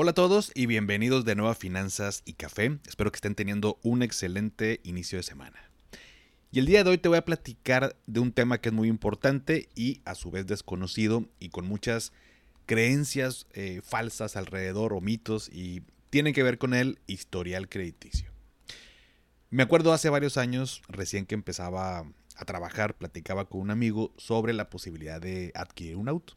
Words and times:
Hola 0.00 0.12
a 0.12 0.14
todos 0.14 0.52
y 0.54 0.66
bienvenidos 0.66 1.24
de 1.24 1.34
nuevo 1.34 1.50
a 1.50 1.56
Finanzas 1.56 2.22
y 2.24 2.34
Café. 2.34 2.78
Espero 2.86 3.10
que 3.10 3.16
estén 3.16 3.34
teniendo 3.34 3.80
un 3.82 4.04
excelente 4.04 4.78
inicio 4.84 5.18
de 5.18 5.24
semana. 5.24 5.58
Y 6.52 6.60
el 6.60 6.66
día 6.66 6.84
de 6.84 6.90
hoy 6.90 6.98
te 6.98 7.08
voy 7.08 7.18
a 7.18 7.24
platicar 7.24 7.96
de 8.06 8.20
un 8.20 8.30
tema 8.30 8.60
que 8.60 8.68
es 8.68 8.72
muy 8.72 8.86
importante 8.86 9.68
y 9.74 10.00
a 10.04 10.14
su 10.14 10.30
vez 10.30 10.46
desconocido 10.46 11.24
y 11.40 11.48
con 11.48 11.66
muchas 11.66 12.12
creencias 12.66 13.48
eh, 13.54 13.80
falsas 13.82 14.36
alrededor 14.36 14.92
o 14.92 15.00
mitos 15.00 15.50
y 15.52 15.82
tiene 16.10 16.32
que 16.32 16.44
ver 16.44 16.58
con 16.58 16.74
el 16.74 17.00
historial 17.08 17.68
crediticio. 17.68 18.30
Me 19.50 19.64
acuerdo 19.64 19.92
hace 19.92 20.10
varios 20.10 20.36
años, 20.36 20.80
recién 20.86 21.26
que 21.26 21.34
empezaba 21.34 22.06
a 22.36 22.44
trabajar, 22.44 22.94
platicaba 22.94 23.46
con 23.46 23.62
un 23.62 23.72
amigo 23.72 24.12
sobre 24.16 24.52
la 24.52 24.70
posibilidad 24.70 25.20
de 25.20 25.50
adquirir 25.56 25.96
un 25.96 26.08
auto. 26.08 26.36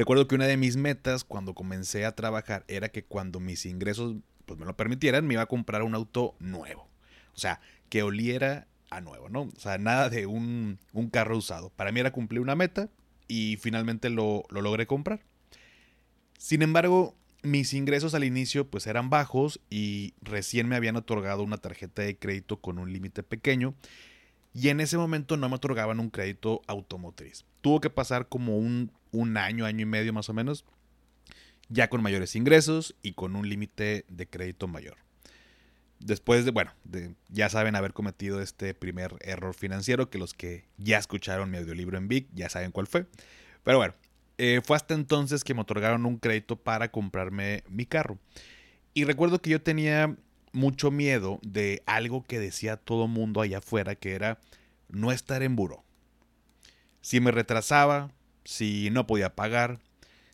Recuerdo 0.00 0.26
que 0.26 0.34
una 0.34 0.46
de 0.46 0.56
mis 0.56 0.78
metas 0.78 1.24
cuando 1.24 1.52
comencé 1.52 2.06
a 2.06 2.16
trabajar 2.16 2.64
era 2.68 2.88
que 2.88 3.04
cuando 3.04 3.38
mis 3.38 3.66
ingresos 3.66 4.16
pues, 4.46 4.58
me 4.58 4.64
lo 4.64 4.74
permitieran, 4.74 5.26
me 5.26 5.34
iba 5.34 5.42
a 5.42 5.46
comprar 5.46 5.82
un 5.82 5.94
auto 5.94 6.36
nuevo. 6.38 6.88
O 7.34 7.38
sea, 7.38 7.60
que 7.90 8.02
oliera 8.02 8.66
a 8.88 9.02
nuevo, 9.02 9.28
¿no? 9.28 9.42
O 9.42 9.60
sea, 9.60 9.76
nada 9.76 10.08
de 10.08 10.24
un, 10.24 10.78
carro 11.12 11.36
usado. 11.36 11.68
Para 11.68 11.92
mí 11.92 12.00
era 12.00 12.12
cumplir 12.12 12.40
una 12.40 12.56
meta 12.56 12.88
y 13.28 13.58
finalmente 13.60 14.08
lo, 14.08 14.44
lo 14.48 14.62
logré 14.62 14.86
comprar. 14.86 15.20
Sin 16.38 16.62
embargo, 16.62 17.14
mis 17.42 17.74
ingresos 17.74 18.14
al 18.14 18.24
inicio 18.24 18.70
pues 18.70 18.86
eran 18.86 19.10
bajos 19.10 19.60
y 19.68 20.14
recién 20.22 20.66
me 20.66 20.76
habían 20.76 20.96
otorgado 20.96 21.42
una 21.42 21.58
tarjeta 21.58 22.00
de 22.00 22.16
crédito 22.16 22.58
con 22.58 22.78
un 22.78 22.90
límite 22.90 23.22
pequeño 23.22 23.74
y 24.54 24.70
en 24.70 24.80
ese 24.80 24.96
momento 24.96 25.36
no 25.36 25.50
me 25.50 25.56
otorgaban 25.56 26.00
un 26.00 26.08
crédito 26.08 26.62
automotriz. 26.68 27.44
Tuvo 27.60 27.82
que 27.82 27.90
pasar 27.90 28.28
como 28.28 28.56
un, 28.56 28.90
año, 29.36 29.66
año 29.66 29.82
y 29.82 29.86
medio 29.86 30.12
más 30.12 30.28
o 30.28 30.34
menos, 30.34 30.64
ya 31.68 31.88
con 31.88 32.02
mayores 32.02 32.36
ingresos 32.36 32.96
y 33.02 33.12
con 33.12 33.36
un 33.36 33.48
límite 33.48 34.04
de 34.08 34.26
crédito 34.26 34.68
mayor. 34.68 34.96
Después 36.00 36.46
de, 36.46 36.50
bueno, 36.50 36.72
ya 37.28 37.50
saben 37.50 37.76
haber 37.76 37.92
cometido 37.92 38.40
este 38.40 38.72
primer 38.72 39.16
error 39.20 39.54
financiero, 39.54 40.08
que 40.08 40.18
los 40.18 40.32
que 40.32 40.64
ya 40.78 40.98
escucharon 40.98 41.50
mi 41.50 41.58
audiolibro 41.58 41.98
en 41.98 42.08
Vic 42.08 42.28
ya 42.32 42.48
saben 42.48 42.72
cuál 42.72 42.86
fue. 42.86 43.06
Pero 43.64 43.76
bueno, 43.78 43.94
eh, 44.38 44.62
fue 44.64 44.76
hasta 44.76 44.94
entonces 44.94 45.44
que 45.44 45.52
me 45.52 45.60
otorgaron 45.60 46.06
un 46.06 46.16
crédito 46.16 46.56
para 46.56 46.90
comprarme 46.90 47.62
mi 47.68 47.84
carro. 47.84 48.18
Y 48.94 49.04
recuerdo 49.04 49.42
que 49.42 49.50
yo 49.50 49.60
tenía 49.60 50.16
mucho 50.52 50.90
miedo 50.90 51.38
de 51.42 51.82
algo 51.84 52.24
que 52.24 52.40
decía 52.40 52.78
todo 52.78 53.06
mundo 53.06 53.42
allá 53.42 53.58
afuera, 53.58 53.94
que 53.94 54.14
era 54.14 54.38
no 54.88 55.12
estar 55.12 55.42
en 55.42 55.56
buró. 55.56 55.84
Si 57.02 57.20
me 57.20 57.30
retrasaba, 57.30 58.10
si 58.50 58.90
no 58.90 59.06
podía 59.06 59.36
pagar, 59.36 59.78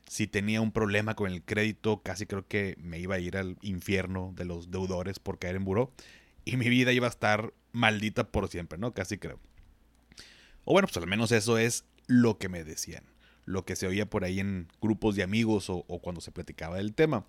si 0.09 0.27
tenía 0.27 0.63
un 0.63 0.73
problema 0.73 1.15
con 1.15 1.31
el 1.31 1.43
crédito, 1.43 2.01
casi 2.03 2.25
creo 2.25 2.49
que 2.49 2.75
me 2.79 2.99
iba 2.99 3.17
a 3.17 3.19
ir 3.19 3.37
al 3.37 3.59
infierno 3.61 4.33
de 4.35 4.47
los 4.47 4.71
deudores 4.71 5.19
por 5.19 5.39
caer 5.39 5.57
en 5.57 5.65
buró 5.65 5.93
y 6.47 6.57
mi 6.57 6.71
vida 6.71 6.93
iba 6.93 7.07
a 7.07 7.11
estar 7.11 7.53
maldita 7.73 8.33
por 8.33 8.49
siempre, 8.49 8.79
¿no? 8.79 8.95
Casi 8.95 9.19
creo. 9.19 9.39
O 10.65 10.73
bueno, 10.73 10.89
pues 10.89 10.97
al 10.97 11.07
menos 11.07 11.31
eso 11.31 11.59
es 11.59 11.85
lo 12.07 12.39
que 12.39 12.49
me 12.49 12.65
decían, 12.65 13.05
lo 13.45 13.67
que 13.67 13.77
se 13.77 13.87
oía 13.87 14.09
por 14.09 14.25
ahí 14.25 14.41
en 14.41 14.69
grupos 14.81 15.15
de 15.15 15.23
amigos 15.23 15.69
o, 15.69 15.83
cuando 16.01 16.23
se 16.23 16.33
platicaba 16.33 16.79
del 16.79 16.95
tema. 16.95 17.27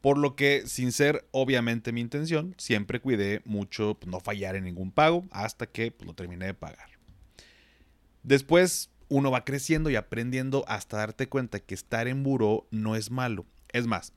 Por 0.00 0.18
lo 0.18 0.34
que, 0.34 0.64
sin 0.66 0.90
ser 0.90 1.28
obviamente 1.30 1.92
mi 1.92 2.00
intención, 2.00 2.56
siempre 2.58 2.98
cuidé 3.00 3.40
mucho 3.44 3.94
pues, 4.00 4.10
no 4.10 4.18
fallar 4.18 4.56
en 4.56 4.64
ningún 4.64 4.90
pago 4.90 5.24
hasta 5.30 5.66
que 5.68 5.92
pues, 5.92 6.08
lo 6.08 6.14
terminé 6.14 6.46
de 6.46 6.54
pagar. 6.54 6.90
Después 8.24 8.91
uno 9.12 9.30
va 9.30 9.44
creciendo 9.44 9.90
y 9.90 9.96
aprendiendo 9.96 10.64
hasta 10.68 10.96
darte 10.96 11.28
cuenta 11.28 11.60
que 11.60 11.74
estar 11.74 12.08
en 12.08 12.22
buró 12.22 12.66
no 12.70 12.96
es 12.96 13.10
malo. 13.10 13.44
Es 13.70 13.86
más, 13.86 14.14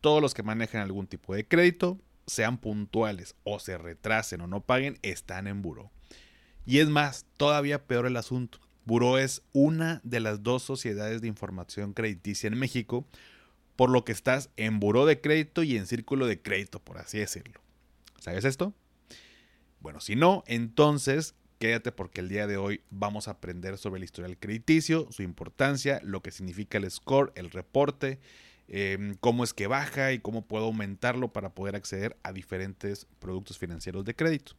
todos 0.00 0.22
los 0.22 0.32
que 0.32 0.42
manejan 0.42 0.80
algún 0.80 1.06
tipo 1.06 1.34
de 1.34 1.46
crédito, 1.46 2.00
sean 2.26 2.56
puntuales 2.56 3.34
o 3.44 3.58
se 3.58 3.76
retrasen 3.76 4.40
o 4.40 4.46
no 4.46 4.62
paguen, 4.62 4.98
están 5.02 5.46
en 5.46 5.60
buró. 5.60 5.90
Y 6.64 6.78
es 6.78 6.88
más, 6.88 7.26
todavía 7.36 7.84
peor 7.86 8.06
el 8.06 8.16
asunto. 8.16 8.60
Buró 8.86 9.18
es 9.18 9.42
una 9.52 10.00
de 10.04 10.20
las 10.20 10.42
dos 10.42 10.62
sociedades 10.62 11.20
de 11.20 11.28
información 11.28 11.92
crediticia 11.92 12.48
en 12.48 12.58
México, 12.58 13.06
por 13.76 13.90
lo 13.90 14.06
que 14.06 14.12
estás 14.12 14.48
en 14.56 14.80
buró 14.80 15.04
de 15.04 15.20
crédito 15.20 15.62
y 15.64 15.76
en 15.76 15.86
círculo 15.86 16.26
de 16.26 16.40
crédito, 16.40 16.80
por 16.80 16.96
así 16.96 17.18
decirlo. 17.18 17.60
¿Sabes 18.20 18.46
esto? 18.46 18.72
Bueno, 19.80 20.00
si 20.00 20.16
no, 20.16 20.44
entonces 20.46 21.34
quédate 21.60 21.92
porque 21.92 22.22
el 22.22 22.28
día 22.28 22.46
de 22.46 22.56
hoy 22.56 22.80
vamos 22.90 23.28
a 23.28 23.32
aprender 23.32 23.76
sobre 23.76 23.98
el 23.98 24.04
historial 24.04 24.38
crediticio, 24.38 25.06
su 25.12 25.22
importancia, 25.22 26.00
lo 26.02 26.22
que 26.22 26.32
significa 26.32 26.78
el 26.78 26.90
score, 26.90 27.32
el 27.36 27.50
reporte, 27.50 28.18
em, 28.66 29.14
cómo 29.20 29.44
es 29.44 29.52
que 29.52 29.66
baja 29.66 30.12
y 30.12 30.20
cómo 30.20 30.46
puedo 30.46 30.64
aumentarlo 30.64 31.32
para 31.32 31.54
poder 31.54 31.76
acceder 31.76 32.16
a 32.22 32.32
diferentes 32.32 33.06
productos 33.18 33.58
financieros 33.58 34.06
de 34.06 34.16
crédito. 34.16 34.54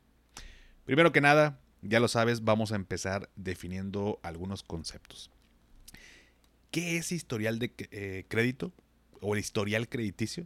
Primero 0.86 1.12
que 1.12 1.22
nada, 1.22 1.60
ya 1.82 2.00
lo 2.00 2.08
sabes, 2.08 2.44
vamos 2.44 2.72
a 2.72 2.76
empezar 2.76 3.30
definiendo 3.36 4.20
algunos 4.22 4.62
conceptos. 4.62 5.32
¿Qué 6.70 6.98
es 6.98 7.12
historial 7.12 7.58
de 7.58 7.74
eh, 7.92 8.26
crédito? 8.30 8.72
o 9.22 9.34
el 9.36 9.40
historial 9.40 9.88
crediticio? 9.88 10.46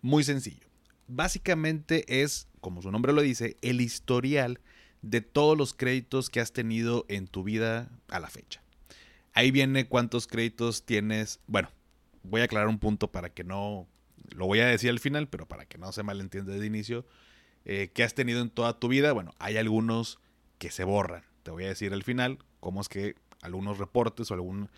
Muy 0.00 0.24
sencillo. 0.24 0.66
Básicamente 1.06 2.22
es, 2.22 2.48
como 2.60 2.82
su 2.82 2.90
nombre 2.90 3.12
lo 3.12 3.20
dice, 3.20 3.56
el 3.62 3.80
historial 3.80 4.60
de 5.02 5.20
todos 5.20 5.56
los 5.56 5.74
créditos 5.74 6.30
que 6.30 6.40
has 6.40 6.52
tenido 6.52 7.06
en 7.08 7.26
tu 7.26 7.42
vida 7.42 7.90
a 8.08 8.20
la 8.20 8.28
fecha. 8.28 8.62
Ahí 9.32 9.50
viene 9.50 9.86
cuántos 9.86 10.26
créditos 10.26 10.84
tienes. 10.84 11.40
Bueno, 11.46 11.70
voy 12.22 12.40
a 12.40 12.44
aclarar 12.44 12.68
un 12.68 12.78
punto 12.78 13.10
para 13.10 13.30
que 13.30 13.44
no, 13.44 13.86
lo 14.30 14.46
voy 14.46 14.60
a 14.60 14.66
decir 14.66 14.90
al 14.90 15.00
final, 15.00 15.28
pero 15.28 15.46
para 15.46 15.66
que 15.66 15.78
no 15.78 15.92
se 15.92 16.02
malentienda 16.02 16.52
de 16.52 16.66
inicio, 16.66 17.06
eh, 17.64 17.90
que 17.94 18.02
has 18.02 18.14
tenido 18.14 18.40
en 18.40 18.50
toda 18.50 18.78
tu 18.78 18.88
vida. 18.88 19.12
Bueno, 19.12 19.34
hay 19.38 19.56
algunos 19.56 20.18
que 20.58 20.70
se 20.70 20.84
borran. 20.84 21.24
Te 21.42 21.50
voy 21.50 21.64
a 21.64 21.68
decir 21.68 21.92
al 21.92 22.02
final 22.02 22.38
cómo 22.60 22.80
es 22.80 22.88
que 22.88 23.14
algunos 23.40 23.78
reportes 23.78 24.30
o 24.30 24.34
algún 24.34 24.68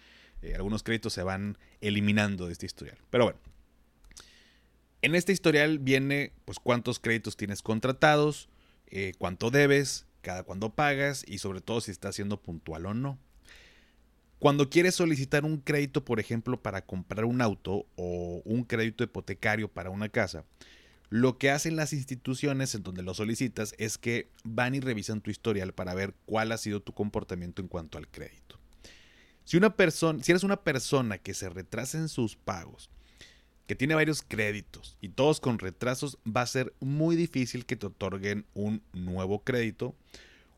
eh, 0.42 0.54
algunos 0.56 0.82
créditos 0.82 1.12
se 1.12 1.22
van 1.22 1.56
eliminando 1.80 2.46
de 2.46 2.52
este 2.52 2.66
historial. 2.66 2.98
Pero 3.10 3.24
bueno, 3.24 3.38
en 5.00 5.14
este 5.14 5.32
historial 5.32 5.78
viene 5.78 6.32
pues 6.44 6.58
cuántos 6.58 6.98
créditos 6.98 7.36
tienes 7.36 7.62
contratados, 7.62 8.48
eh, 8.88 9.12
cuánto 9.18 9.50
debes, 9.50 10.06
cada 10.22 10.44
cuándo 10.44 10.74
pagas 10.74 11.24
y 11.28 11.38
sobre 11.38 11.60
todo 11.60 11.80
si 11.80 11.90
está 11.90 12.12
siendo 12.12 12.40
puntual 12.40 12.86
o 12.86 12.94
no. 12.94 13.18
Cuando 14.38 14.70
quieres 14.70 14.96
solicitar 14.96 15.44
un 15.44 15.58
crédito, 15.58 16.04
por 16.04 16.18
ejemplo, 16.18 16.60
para 16.60 16.84
comprar 16.84 17.26
un 17.26 17.40
auto 17.40 17.86
o 17.96 18.42
un 18.44 18.64
crédito 18.64 19.04
hipotecario 19.04 19.68
para 19.68 19.90
una 19.90 20.08
casa, 20.08 20.44
lo 21.10 21.38
que 21.38 21.50
hacen 21.50 21.76
las 21.76 21.92
instituciones 21.92 22.74
en 22.74 22.82
donde 22.82 23.02
lo 23.02 23.12
solicitas 23.14 23.74
es 23.76 23.98
que 23.98 24.30
van 24.44 24.74
y 24.74 24.80
revisan 24.80 25.20
tu 25.20 25.30
historial 25.30 25.74
para 25.74 25.94
ver 25.94 26.14
cuál 26.24 26.50
ha 26.52 26.58
sido 26.58 26.80
tu 26.80 26.94
comportamiento 26.94 27.60
en 27.60 27.68
cuanto 27.68 27.98
al 27.98 28.08
crédito. 28.08 28.58
Si 29.44 29.56
una 29.56 29.76
persona, 29.76 30.22
si 30.22 30.32
eres 30.32 30.42
una 30.42 30.62
persona 30.64 31.18
que 31.18 31.34
se 31.34 31.48
retrasa 31.48 31.98
en 31.98 32.08
sus 32.08 32.34
pagos, 32.34 32.90
que 33.66 33.74
tiene 33.74 33.94
varios 33.94 34.22
créditos 34.22 34.96
y 35.00 35.10
todos 35.10 35.40
con 35.40 35.58
retrasos, 35.58 36.19
va 36.26 36.42
a 36.42 36.46
ser 36.46 36.75
muy 36.81 37.16
difícil 37.16 37.66
que 37.66 37.76
te 37.76 37.87
otorguen 37.87 38.46
un 38.54 38.82
nuevo 38.92 39.42
crédito 39.44 39.94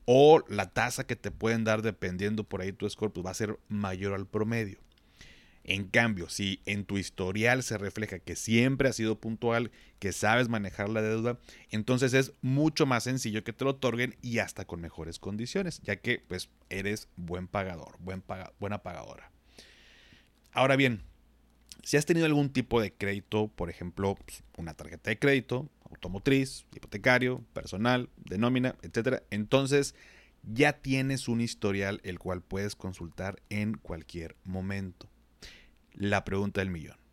o 0.06 0.42
la 0.48 0.70
tasa 0.70 1.06
que 1.06 1.16
te 1.16 1.30
pueden 1.30 1.64
dar 1.64 1.82
dependiendo 1.82 2.44
por 2.44 2.60
ahí 2.60 2.72
tu 2.72 2.88
score 2.88 3.12
pues 3.12 3.26
va 3.26 3.30
a 3.30 3.34
ser 3.34 3.58
mayor 3.68 4.14
al 4.14 4.26
promedio. 4.26 4.78
En 5.66 5.88
cambio, 5.88 6.28
si 6.28 6.60
en 6.66 6.84
tu 6.84 6.98
historial 6.98 7.62
se 7.62 7.78
refleja 7.78 8.18
que 8.18 8.36
siempre 8.36 8.90
has 8.90 8.96
sido 8.96 9.18
puntual, 9.18 9.70
que 9.98 10.12
sabes 10.12 10.50
manejar 10.50 10.90
la 10.90 11.00
deuda, 11.00 11.38
entonces 11.70 12.12
es 12.12 12.34
mucho 12.42 12.84
más 12.84 13.04
sencillo 13.04 13.44
que 13.44 13.54
te 13.54 13.64
lo 13.64 13.70
otorguen 13.70 14.14
y 14.20 14.40
hasta 14.40 14.66
con 14.66 14.82
mejores 14.82 15.18
condiciones, 15.18 15.80
ya 15.82 15.96
que 15.96 16.22
pues 16.28 16.50
eres 16.68 17.08
buen 17.16 17.48
pagador, 17.48 17.96
buen 17.98 18.22
buena 18.60 18.82
pagadora. 18.82 19.30
Ahora 20.52 20.76
bien, 20.76 21.02
si 21.84 21.96
has 21.96 22.06
tenido 22.06 22.26
algún 22.26 22.50
tipo 22.50 22.80
de 22.80 22.92
crédito, 22.92 23.48
por 23.48 23.70
ejemplo, 23.70 24.16
pues, 24.24 24.42
una 24.56 24.74
tarjeta 24.74 25.10
de 25.10 25.18
crédito, 25.18 25.68
automotriz, 25.90 26.66
hipotecario, 26.74 27.44
personal, 27.52 28.08
de 28.16 28.38
nómina, 28.38 28.76
etc., 28.82 29.22
entonces 29.30 29.94
ya 30.42 30.74
tienes 30.74 31.28
un 31.28 31.40
historial 31.40 32.00
el 32.04 32.18
cual 32.18 32.42
puedes 32.42 32.76
consultar 32.76 33.40
en 33.48 33.74
cualquier 33.74 34.36
momento 34.44 35.08
la 35.92 36.24
pregunta 36.24 36.60
del 36.60 36.70
millón. 36.70 37.04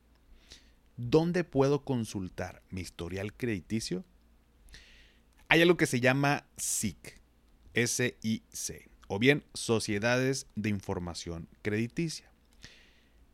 ¿dónde 1.09 1.44
puedo 1.44 1.83
consultar 1.83 2.62
mi 2.69 2.81
historial 2.81 3.33
crediticio? 3.33 4.06
Hay 5.47 5.62
algo 5.62 5.77
que 5.77 5.88
se 5.88 6.00
llama 6.00 6.45
SIC, 6.57 7.19
S-I-C, 7.73 8.89
o 9.07 9.19
bien 9.19 9.44
Sociedades 9.53 10.47
de 10.56 10.69
Información 10.69 11.50
Crediticia. 11.62 12.31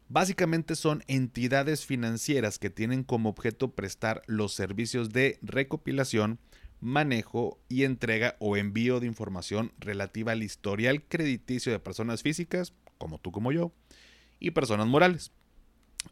Básicamente 0.10 0.78
son 0.78 1.04
entidades 1.08 1.86
financieras 1.86 2.60
que 2.60 2.70
tienen 2.70 3.04
como 3.04 3.28
objeto 3.30 3.72
prestar 3.72 4.22
los 4.26 4.54
servicios 4.54 5.10
de 5.10 5.38
recopilación, 5.42 6.40
manejo 6.80 7.60
y 7.68 7.84
entrega 7.84 8.38
o 8.40 8.56
envío 8.56 9.02
de 9.02 9.08
información 9.08 9.74
relativa 9.80 10.32
al 10.32 10.44
historial 10.44 11.04
crediticio 11.04 11.74
de 11.74 11.80
personas 11.80 12.24
físicas, 12.24 12.74
como 12.98 13.20
tú 13.20 13.34
como 13.34 13.52
yo, 13.52 13.74
y 14.40 14.52
personas 14.52 14.88
morales. 14.88 15.34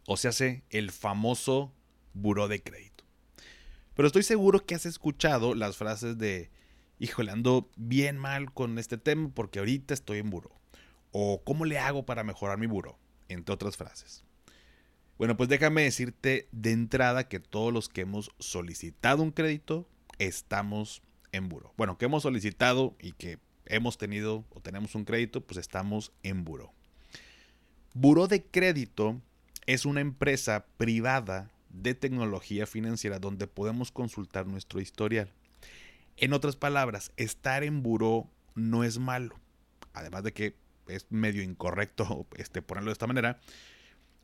O 0.08 0.18
sea, 0.18 0.32
el 0.72 0.92
famoso 0.92 1.72
buró 2.14 2.50
de 2.50 2.62
crédito. 2.62 3.06
Pero 3.94 4.08
estoy 4.08 4.24
seguro 4.24 4.66
que 4.66 4.76
has 4.76 4.86
escuchado 4.86 5.56
las 5.56 5.78
frases 5.78 6.18
de, 6.18 6.52
híjole, 7.00 7.32
ando 7.32 7.70
bien 7.78 8.18
mal 8.18 8.52
con 8.52 8.78
este 8.78 8.98
tema 8.98 9.32
porque 9.34 9.60
ahorita 9.60 9.94
estoy 9.94 10.18
en 10.18 10.32
buró. 10.32 10.52
O 11.12 11.44
cómo 11.46 11.64
le 11.64 11.80
hago 11.80 12.06
para 12.06 12.26
mejorar 12.26 12.58
mi 12.58 12.68
buró 12.68 13.00
entre 13.30 13.54
otras 13.54 13.78
frases. 13.78 14.24
Bueno, 15.18 15.38
pues 15.38 15.48
déjame 15.48 15.84
decirte 15.84 16.50
de 16.52 16.72
entrada 16.72 17.28
que 17.30 17.40
todos 17.40 17.72
los 17.72 17.88
que 17.88 18.02
hemos 18.02 18.32
solicitado 18.40 19.24
un 19.24 19.32
crédito 19.32 19.88
estamos 20.20 21.02
en 21.32 21.48
buro. 21.48 21.74
Bueno, 21.78 21.98
que 21.98 22.06
hemos 22.06 22.24
solicitado 22.24 22.96
y 23.00 23.14
que 23.14 23.40
hemos 23.66 23.98
tenido 23.98 24.46
o 24.50 24.62
tenemos 24.62 24.96
un 24.96 25.06
crédito, 25.06 25.42
pues 25.42 25.58
estamos 25.58 26.12
en 26.24 26.44
buro. 26.44 26.74
Buro 27.94 28.28
de 28.28 28.44
crédito 28.44 29.22
es 29.66 29.86
una 29.86 30.02
empresa 30.02 30.66
privada 30.78 31.50
de 31.70 31.96
tecnología 31.96 32.68
financiera 32.68 33.20
donde 33.20 33.48
podemos 33.48 33.92
consultar 33.92 34.48
nuestro 34.48 34.82
historial. 34.82 35.32
En 36.18 36.34
otras 36.34 36.56
palabras, 36.56 37.12
estar 37.18 37.64
en 37.64 37.84
buro 37.84 38.30
no 38.54 38.84
es 38.84 39.00
malo. 39.00 39.40
Además 39.94 40.24
de 40.24 40.34
que 40.34 40.56
es 40.88 41.08
medio 41.10 41.44
incorrecto 41.44 42.28
este, 42.38 42.62
ponerlo 42.62 42.90
de 42.90 42.94
esta 42.94 43.08
manera. 43.08 43.40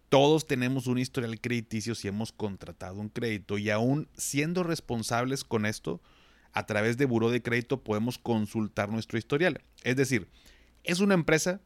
Todos 0.10 0.46
tenemos 0.46 0.88
un 0.88 0.98
historial 0.98 1.40
crediticio 1.40 1.96
si 1.96 2.08
hemos 2.08 2.32
contratado 2.34 3.00
un 3.00 3.10
crédito 3.10 3.58
y 3.58 3.70
aún 3.70 4.10
siendo 4.18 4.64
responsables 4.64 5.44
con 5.44 5.66
esto, 5.66 6.02
a 6.52 6.66
través 6.66 6.98
de 6.98 7.06
Buró 7.06 7.32
de 7.32 7.42
Crédito 7.42 7.82
podemos 7.82 8.18
consultar 8.18 8.90
nuestro 8.90 9.18
historial. 9.18 9.62
Es 9.84 9.96
decir, 9.96 10.28
es 10.84 11.00
una 11.00 11.14
empresa 11.14 11.62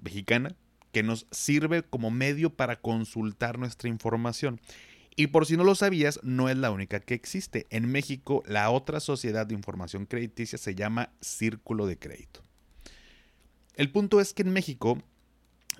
mexicana 0.00 0.56
que 0.92 1.02
nos 1.02 1.26
sirve 1.30 1.82
como 1.82 2.10
medio 2.10 2.50
para 2.50 2.80
consultar 2.80 3.58
nuestra 3.58 3.88
información. 3.88 4.60
Y 5.16 5.28
por 5.28 5.46
si 5.46 5.56
no 5.56 5.64
lo 5.64 5.74
sabías, 5.74 6.20
no 6.22 6.48
es 6.48 6.56
la 6.56 6.70
única 6.70 7.00
que 7.00 7.14
existe. 7.14 7.66
En 7.70 7.90
México, 7.90 8.42
la 8.46 8.70
otra 8.70 9.00
sociedad 9.00 9.46
de 9.46 9.54
información 9.54 10.06
crediticia 10.06 10.56
se 10.56 10.74
llama 10.74 11.12
Círculo 11.20 11.86
de 11.86 11.98
Crédito. 11.98 12.42
El 13.80 13.90
punto 13.90 14.20
es 14.20 14.34
que 14.34 14.42
en 14.42 14.52
México 14.52 15.02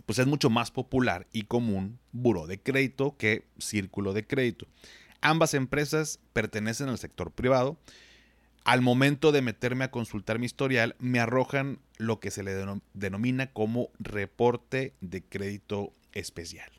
pues 0.07 0.19
es 0.19 0.27
mucho 0.27 0.49
más 0.49 0.71
popular 0.71 1.27
y 1.33 1.43
común 1.43 1.99
buró 2.13 2.47
de 2.47 2.59
crédito 2.59 3.19
que 3.19 3.45
círculo 3.59 4.15
de 4.15 4.27
crédito. 4.27 4.67
Ambas 5.21 5.53
empresas 5.53 6.19
pertenecen 6.33 6.89
al 6.89 6.97
sector 6.97 7.31
privado. 7.31 7.79
Al 8.65 8.81
momento 8.81 9.33
de 9.33 9.43
meterme 9.43 9.85
a 9.85 9.91
consultar 9.91 10.39
mi 10.39 10.47
historial, 10.47 10.97
me 10.99 11.21
arrojan 11.21 11.79
lo 11.99 12.21
que 12.21 12.31
se 12.31 12.43
le 12.43 12.55
denomina 12.95 13.53
como 13.53 13.91
reporte 13.99 14.95
de 15.03 15.23
crédito 15.23 15.93
especial. 16.13 16.73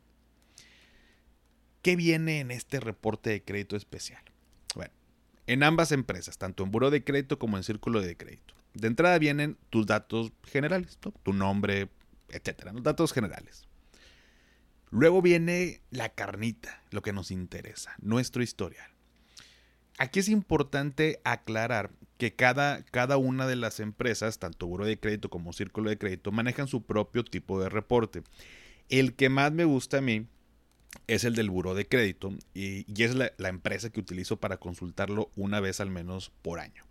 ¿Qué 1.82 1.94
viene 1.94 2.40
en 2.40 2.50
este 2.50 2.80
reporte 2.80 3.30
de 3.30 3.44
crédito 3.44 3.76
especial? 3.76 4.24
Bueno, 4.74 4.92
en 5.46 5.62
ambas 5.62 5.92
empresas, 5.92 6.36
tanto 6.36 6.64
en 6.64 6.72
buró 6.72 6.90
de 6.90 7.04
crédito 7.04 7.38
como 7.38 7.58
en 7.58 7.62
círculo 7.62 8.00
de 8.00 8.16
crédito, 8.16 8.54
de 8.74 8.88
entrada 8.88 9.18
vienen 9.18 9.58
tus 9.70 9.86
datos 9.86 10.32
generales, 10.44 10.98
tu 11.22 11.32
nombre, 11.32 11.90
etcétera, 12.28 12.72
los 12.72 12.82
datos 12.82 13.12
generales. 13.12 13.66
Luego 14.90 15.22
viene 15.22 15.80
la 15.90 16.10
carnita, 16.10 16.82
lo 16.90 17.00
que 17.00 17.14
nos 17.14 17.30
interesa, 17.30 17.94
nuestro 18.00 18.42
historial. 18.42 18.90
Aquí 19.98 20.20
es 20.20 20.28
importante 20.28 21.20
aclarar 21.24 21.92
que 22.18 22.34
cada, 22.34 22.84
cada 22.84 23.16
una 23.16 23.46
de 23.46 23.56
las 23.56 23.80
empresas, 23.80 24.38
tanto 24.38 24.66
Buro 24.66 24.84
de 24.84 24.98
Crédito 24.98 25.30
como 25.30 25.52
Círculo 25.52 25.90
de 25.90 25.98
Crédito, 25.98 26.30
manejan 26.30 26.68
su 26.68 26.82
propio 26.82 27.24
tipo 27.24 27.60
de 27.60 27.68
reporte. 27.68 28.22
El 28.88 29.14
que 29.14 29.28
más 29.28 29.52
me 29.52 29.64
gusta 29.64 29.98
a 29.98 30.02
mí 30.02 30.26
es 31.06 31.24
el 31.24 31.34
del 31.34 31.50
Buro 31.50 31.74
de 31.74 31.88
Crédito 31.88 32.30
y, 32.52 32.84
es 33.02 33.14
la 33.14 33.48
empresa 33.48 33.90
que 33.90 34.00
utilizo 34.00 34.38
para 34.40 34.58
consultarlo 34.58 35.30
una 35.36 35.60
vez 35.60 35.80
al 35.80 35.90
menos 35.90 36.32
por 36.42 36.60
año. 36.60 36.84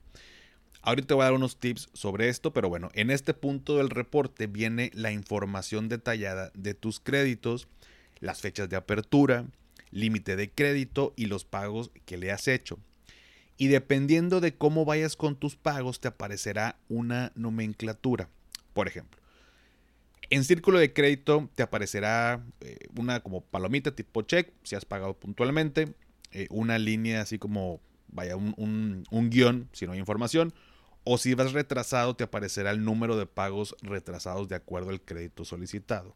Ahorita 0.83 1.09
te 1.09 1.13
voy 1.13 1.21
a 1.21 1.25
dar 1.25 1.33
unos 1.33 1.57
tips 1.57 1.89
sobre 1.93 2.29
esto, 2.29 2.53
pero 2.53 2.67
bueno, 2.67 2.89
en 2.93 3.11
este 3.11 3.35
punto 3.35 3.77
del 3.77 3.91
reporte 3.91 4.47
viene 4.47 4.89
la 4.95 5.11
información 5.11 5.89
detallada 5.89 6.51
de 6.55 6.73
tus 6.73 6.99
créditos, 6.99 7.67
las 8.19 8.41
fechas 8.41 8.67
de 8.67 8.77
apertura, 8.77 9.45
límite 9.91 10.35
de 10.35 10.49
crédito 10.49 11.13
y 11.15 11.25
los 11.25 11.45
pagos 11.45 11.91
que 12.05 12.17
le 12.17 12.31
has 12.31 12.47
hecho. 12.47 12.79
Y 13.57 13.67
dependiendo 13.67 14.41
de 14.41 14.55
cómo 14.55 14.83
vayas 14.83 15.15
con 15.15 15.35
tus 15.35 15.55
pagos, 15.55 15.99
te 15.99 16.07
aparecerá 16.07 16.77
una 16.89 17.31
nomenclatura. 17.35 18.27
Por 18.73 18.87
ejemplo, 18.87 19.21
en 20.31 20.43
círculo 20.43 20.79
de 20.79 20.93
crédito 20.93 21.47
te 21.53 21.61
aparecerá 21.61 22.43
eh, 22.61 22.79
una 22.97 23.19
como 23.19 23.41
palomita 23.41 23.91
tipo 23.91 24.23
check 24.23 24.51
si 24.63 24.75
has 24.75 24.85
pagado 24.85 25.13
puntualmente, 25.13 25.93
eh, 26.31 26.47
una 26.49 26.79
línea 26.79 27.21
así 27.21 27.37
como, 27.37 27.81
vaya, 28.07 28.35
un, 28.35 29.03
un 29.11 29.29
guion 29.29 29.69
si 29.73 29.85
no 29.85 29.91
hay 29.91 29.99
información, 29.99 30.53
o 31.03 31.17
si 31.17 31.33
vas 31.33 31.53
retrasado 31.53 32.15
te 32.15 32.23
aparecerá 32.23 32.71
el 32.71 32.83
número 32.83 33.17
de 33.17 33.25
pagos 33.25 33.75
retrasados 33.81 34.47
de 34.47 34.55
acuerdo 34.55 34.89
al 34.89 35.01
crédito 35.01 35.45
solicitado. 35.45 36.15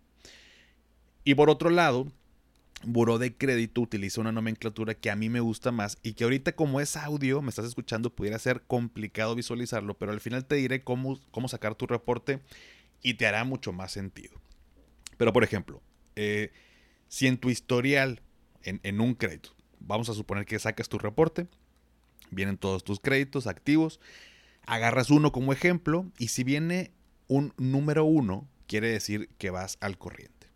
Y 1.23 1.35
por 1.35 1.49
otro 1.49 1.69
lado, 1.69 2.07
Buró 2.83 3.17
de 3.17 3.35
Crédito 3.35 3.81
utiliza 3.81 4.21
una 4.21 4.31
nomenclatura 4.31 4.93
que 4.93 5.09
a 5.09 5.15
mí 5.15 5.29
me 5.29 5.39
gusta 5.39 5.71
más 5.71 5.97
y 6.03 6.13
que 6.13 6.23
ahorita 6.23 6.51
como 6.51 6.79
es 6.79 6.95
audio, 6.95 7.41
me 7.41 7.49
estás 7.49 7.65
escuchando, 7.65 8.11
pudiera 8.11 8.37
ser 8.37 8.61
complicado 8.61 9.33
visualizarlo, 9.33 9.97
pero 9.97 10.11
al 10.11 10.21
final 10.21 10.45
te 10.45 10.55
diré 10.55 10.83
cómo, 10.83 11.19
cómo 11.31 11.47
sacar 11.47 11.73
tu 11.73 11.87
reporte 11.87 12.41
y 13.01 13.15
te 13.15 13.25
hará 13.25 13.43
mucho 13.43 13.73
más 13.73 13.91
sentido. 13.91 14.39
Pero 15.17 15.33
por 15.33 15.43
ejemplo, 15.43 15.81
eh, 16.15 16.51
si 17.07 17.25
en 17.25 17.37
tu 17.37 17.49
historial, 17.49 18.21
en, 18.63 18.79
en 18.83 19.01
un 19.01 19.15
crédito, 19.15 19.49
vamos 19.79 20.09
a 20.09 20.13
suponer 20.13 20.45
que 20.45 20.59
sacas 20.59 20.87
tu 20.87 20.99
reporte, 20.99 21.47
vienen 22.29 22.57
todos 22.57 22.83
tus 22.83 22.99
créditos 22.99 23.47
activos, 23.47 23.99
agarras 24.67 25.09
uno 25.09 25.31
como 25.31 25.53
ejemplo 25.53 26.11
y 26.17 26.29
si 26.29 26.43
viene 26.43 26.91
un 27.27 27.53
número 27.57 28.05
uno, 28.05 28.47
quiere 28.67 28.89
decir 28.89 29.29
que 29.37 29.49
vas 29.49 29.77
al 29.81 29.97
corriente. 29.97 30.47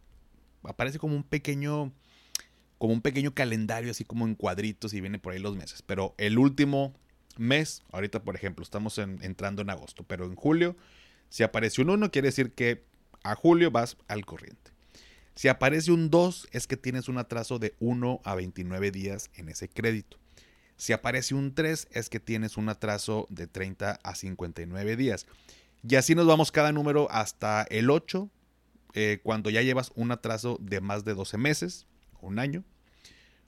Aparece 0.64 1.00
como 1.00 1.16
un 1.16 1.24
pequeño, 1.24 1.94
como 2.78 2.94
un 2.94 3.02
pequeño 3.02 3.34
calendario, 3.34 3.92
así 3.92 4.04
como 4.04 4.26
en 4.26 4.36
cuadritos 4.36 4.94
y 4.94 5.02
viene 5.02 5.20
por 5.20 5.34
ahí 5.34 5.40
los 5.40 5.56
meses. 5.56 5.82
Pero 5.82 6.16
el 6.18 6.38
último 6.38 6.94
mes, 7.38 7.84
ahorita 7.92 8.24
por 8.24 8.36
ejemplo, 8.36 8.64
estamos 8.64 8.98
entrando 8.98 9.62
en 9.62 9.70
agosto, 9.70 10.04
pero 10.04 10.26
en 10.26 10.36
julio, 10.36 10.76
si 11.30 11.44
aparece 11.44 11.82
un 11.82 11.90
1, 11.92 12.12
quiere 12.12 12.28
decir 12.28 12.54
que 12.54 12.84
a 13.24 13.36
julio 13.36 13.72
vas 13.72 13.98
al 14.08 14.26
corriente. 14.26 14.72
Si 15.36 15.48
aparece 15.48 15.92
un 15.92 16.10
2, 16.10 16.50
es 16.52 16.68
que 16.68 16.76
tienes 16.76 17.08
un 17.08 17.18
atraso 17.18 17.60
de 17.60 17.74
1 17.80 18.22
a 18.26 18.36
29 18.36 18.92
días 18.92 19.30
en 19.36 19.48
ese 19.48 19.70
crédito. 19.70 20.19
Si 20.80 20.94
aparece 20.94 21.36
un 21.36 21.54
3 21.54 21.90
es 21.92 22.10
que 22.10 22.22
tienes 22.22 22.56
un 22.56 22.70
atraso 22.70 23.28
de 23.30 23.48
30 23.48 24.00
a 24.02 24.16
59 24.16 24.96
días. 24.96 25.28
Y 25.86 25.96
así 25.96 26.16
nos 26.16 26.26
vamos 26.26 26.54
cada 26.54 26.72
número 26.72 27.12
hasta 27.12 27.64
el 27.64 27.90
8, 27.90 28.30
eh, 28.94 29.20
cuando 29.22 29.50
ya 29.50 29.62
llevas 29.62 29.92
un 29.96 30.14
atraso 30.14 30.58
de 30.62 30.80
más 30.80 31.04
de 31.04 31.16
12 31.16 31.38
meses, 31.38 31.86
un 32.22 32.40
año. 32.40 32.64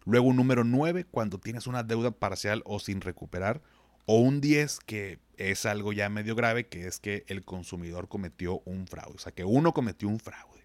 Luego 0.04 0.28
un 0.28 0.36
número 0.36 0.66
9, 0.66 1.06
cuando 1.10 1.40
tienes 1.40 1.68
una 1.68 1.84
deuda 1.84 2.12
parcial 2.12 2.64
o 2.66 2.80
sin 2.80 3.00
recuperar. 3.00 3.62
O 4.06 4.20
un 4.20 4.42
10, 4.42 4.80
que 4.86 5.20
es 5.38 5.66
algo 5.66 5.94
ya 5.94 6.10
medio 6.10 6.36
grave, 6.36 6.68
que 6.68 6.86
es 6.86 7.00
que 7.00 7.24
el 7.28 7.46
consumidor 7.46 8.10
cometió 8.10 8.62
un 8.66 8.88
fraude. 8.88 9.16
O 9.16 9.20
sea, 9.20 9.32
que 9.32 9.46
uno 9.46 9.72
cometió 9.72 10.10
un 10.10 10.20
fraude. 10.20 10.61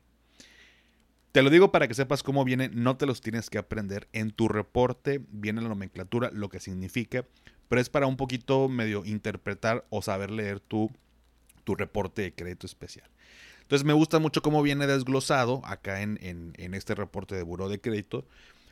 Te 1.36 1.42
lo 1.42 1.50
digo 1.50 1.70
para 1.70 1.86
que 1.86 1.92
sepas 1.92 2.22
cómo 2.22 2.46
viene, 2.46 2.70
no 2.70 2.96
te 2.96 3.04
los 3.04 3.20
tienes 3.20 3.50
que 3.50 3.58
aprender. 3.58 4.08
En 4.14 4.30
tu 4.30 4.48
reporte 4.48 5.20
viene 5.32 5.60
la 5.60 5.68
nomenclatura, 5.68 6.30
lo 6.32 6.48
que 6.48 6.60
significa, 6.60 7.26
pero 7.68 7.78
es 7.78 7.90
para 7.90 8.06
un 8.06 8.16
poquito 8.16 8.70
medio 8.70 9.04
interpretar 9.04 9.84
o 9.90 10.00
saber 10.00 10.30
leer 10.30 10.60
tu, 10.60 10.90
tu 11.64 11.74
reporte 11.74 12.22
de 12.22 12.32
crédito 12.32 12.66
especial. 12.66 13.10
Entonces 13.60 13.84
me 13.84 13.92
gusta 13.92 14.18
mucho 14.18 14.40
cómo 14.40 14.62
viene 14.62 14.86
desglosado 14.86 15.60
acá 15.66 16.00
en, 16.00 16.54
este 16.56 16.94
reporte 16.94 17.34
de 17.34 17.42
buró 17.42 17.68
de 17.68 17.82
crédito, 17.82 18.24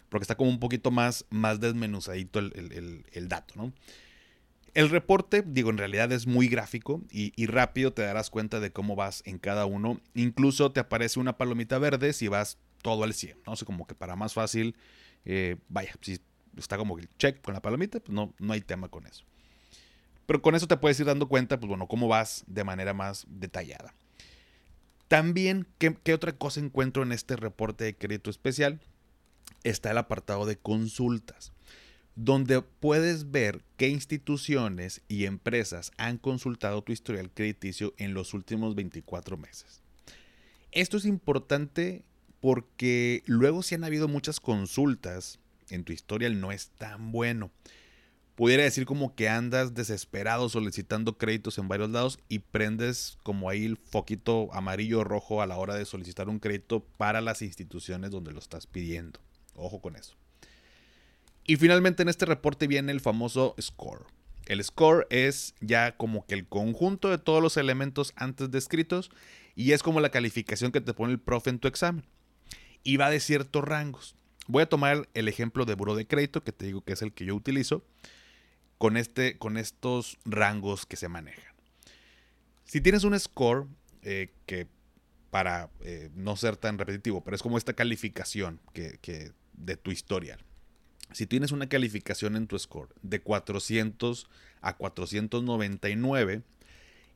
porque 0.08 0.22
está 0.22 0.36
como 0.36 0.48
un 0.48 0.58
poquito 0.58 0.90
más, 0.90 1.26
más 1.28 1.60
desmenuzadito 1.60 2.38
el, 2.38 3.04
el 3.12 3.28
dato, 3.28 3.52
¿no? 3.56 3.74
El 4.74 4.90
reporte, 4.90 5.44
digo, 5.46 5.70
en 5.70 5.78
realidad 5.78 6.10
es 6.10 6.26
muy 6.26 6.48
gráfico 6.48 7.00
y, 7.08 7.46
rápido 7.46 7.92
te 7.92 8.02
darás 8.02 8.28
cuenta 8.28 8.58
de 8.58 8.72
cómo 8.72 8.96
vas 8.96 9.22
en 9.24 9.38
cada 9.38 9.66
uno. 9.66 10.00
Incluso 10.14 10.72
te 10.72 10.80
aparece 10.80 11.20
una 11.20 11.36
palomita 11.36 11.78
verde 11.78 12.12
si 12.12 12.26
vas 12.26 12.58
todo 12.82 13.04
al 13.04 13.14
100, 13.14 13.38
¿no? 13.46 13.52
O 13.52 13.56
sea, 13.56 13.66
como 13.66 13.86
que 13.86 13.94
para 13.94 14.16
más 14.16 14.34
fácil 14.34 14.76
eh, 15.24 15.56
vaya, 15.68 15.94
si 16.00 16.18
está 16.56 16.76
como 16.76 16.98
el 16.98 17.08
check 17.18 17.40
con 17.40 17.54
la 17.54 17.62
palomita, 17.62 18.00
pues 18.00 18.12
no, 18.12 18.34
no 18.38 18.52
hay 18.52 18.62
tema 18.62 18.88
con 18.88 19.06
eso. 19.06 19.24
Pero 20.26 20.42
con 20.42 20.56
eso 20.56 20.66
te 20.66 20.76
puedes 20.76 20.98
ir 20.98 21.06
dando 21.06 21.28
cuenta, 21.28 21.58
pues 21.58 21.68
bueno, 21.68 21.86
cómo 21.86 22.08
vas 22.08 22.42
de 22.48 22.64
manera 22.64 22.94
más 22.94 23.26
detallada. 23.28 23.94
También, 25.06 25.68
¿qué, 25.78 25.96
¿qué, 26.02 26.14
otra 26.14 26.36
cosa 26.36 26.58
encuentro 26.58 27.04
en 27.04 27.12
este 27.12 27.36
reporte 27.36 27.84
de 27.84 27.96
crédito 27.96 28.28
especial? 28.28 28.80
Está 29.62 29.92
el 29.92 29.98
apartado 29.98 30.46
de 30.46 30.56
consultas, 30.56 31.52
donde 32.16 32.62
puedes 32.62 33.30
ver 33.30 33.62
qué 33.76 33.88
instituciones 33.88 35.02
y 35.08 35.24
empresas 35.24 35.92
han 35.96 36.18
consultado 36.18 36.82
tu 36.82 36.92
historial 36.92 37.30
crediticio 37.30 37.94
en 37.96 38.14
los 38.14 38.34
últimos 38.34 38.74
24 38.74 39.36
meses. 39.36 39.80
Esto 40.72 40.96
es 40.96 41.04
importante 41.04 42.04
porque 42.40 43.22
luego 43.26 43.62
si 43.62 43.74
han 43.74 43.84
habido 43.84 44.08
muchas 44.08 44.40
consultas 44.40 45.38
en 45.70 45.84
tu 45.84 45.92
historial 45.92 46.40
no 46.40 46.52
es 46.52 46.68
tan 46.70 47.10
bueno 47.10 47.50
pudiera 48.34 48.64
decir 48.64 48.84
como 48.84 49.14
que 49.14 49.28
andas 49.28 49.74
desesperado 49.74 50.48
solicitando 50.48 51.16
créditos 51.18 51.58
en 51.58 51.68
varios 51.68 51.90
lados 51.90 52.18
y 52.28 52.40
prendes 52.40 53.18
como 53.22 53.48
ahí 53.48 53.64
el 53.64 53.76
foquito 53.76 54.52
amarillo 54.52 55.00
o 55.00 55.04
rojo 55.04 55.42
a 55.42 55.46
la 55.46 55.56
hora 55.56 55.74
de 55.74 55.84
solicitar 55.84 56.28
un 56.28 56.40
crédito 56.40 56.80
para 56.96 57.20
las 57.20 57.42
instituciones 57.42 58.10
donde 58.10 58.32
lo 58.32 58.38
estás 58.38 58.66
pidiendo. 58.66 59.20
Ojo 59.54 59.80
con 59.80 59.96
eso. 59.96 60.16
Y 61.44 61.56
finalmente 61.56 62.02
en 62.02 62.08
este 62.08 62.26
reporte 62.26 62.66
viene 62.66 62.92
el 62.92 63.00
famoso 63.00 63.54
score. 63.60 64.06
El 64.46 64.62
score 64.62 65.06
es 65.10 65.54
ya 65.60 65.96
como 65.96 66.26
que 66.26 66.34
el 66.34 66.46
conjunto 66.46 67.10
de 67.10 67.18
todos 67.18 67.42
los 67.42 67.56
elementos 67.56 68.12
antes 68.16 68.50
descritos 68.50 69.10
y 69.54 69.72
es 69.72 69.82
como 69.82 70.00
la 70.00 70.10
calificación 70.10 70.72
que 70.72 70.80
te 70.80 70.94
pone 70.94 71.12
el 71.12 71.20
profe 71.20 71.50
en 71.50 71.58
tu 71.58 71.68
examen. 71.68 72.04
Y 72.82 72.96
va 72.96 73.10
de 73.10 73.20
ciertos 73.20 73.64
rangos. 73.64 74.16
Voy 74.46 74.62
a 74.62 74.68
tomar 74.68 75.08
el 75.14 75.28
ejemplo 75.28 75.64
de 75.64 75.74
buro 75.74 75.94
de 75.94 76.06
crédito, 76.06 76.44
que 76.44 76.52
te 76.52 76.66
digo 76.66 76.82
que 76.82 76.92
es 76.92 77.02
el 77.02 77.12
que 77.12 77.24
yo 77.24 77.34
utilizo 77.34 77.82
con, 78.76 78.96
este, 78.96 79.38
con 79.38 79.56
estos 79.56 80.18
rangos 80.26 80.84
que 80.84 80.96
se 80.96 81.08
manejan. 81.08 81.54
Si 82.64 82.80
tienes 82.80 83.04
un 83.04 83.18
score 83.18 83.66
eh, 84.02 84.32
que 84.44 84.66
para 85.30 85.70
eh, 85.80 86.10
no 86.14 86.36
ser 86.36 86.56
tan 86.56 86.78
repetitivo, 86.78 87.24
pero 87.24 87.34
es 87.34 87.42
como 87.42 87.58
esta 87.58 87.72
calificación 87.72 88.60
que, 88.72 89.32
de 89.54 89.76
tu 89.76 89.90
historial. 89.90 90.38
Si 91.12 91.26
tienes 91.26 91.52
una 91.52 91.68
calificación 91.68 92.36
en 92.36 92.46
tu 92.46 92.58
score 92.58 92.88
de 93.02 93.20
400 93.20 94.28
a 94.60 94.76
499, 94.76 96.42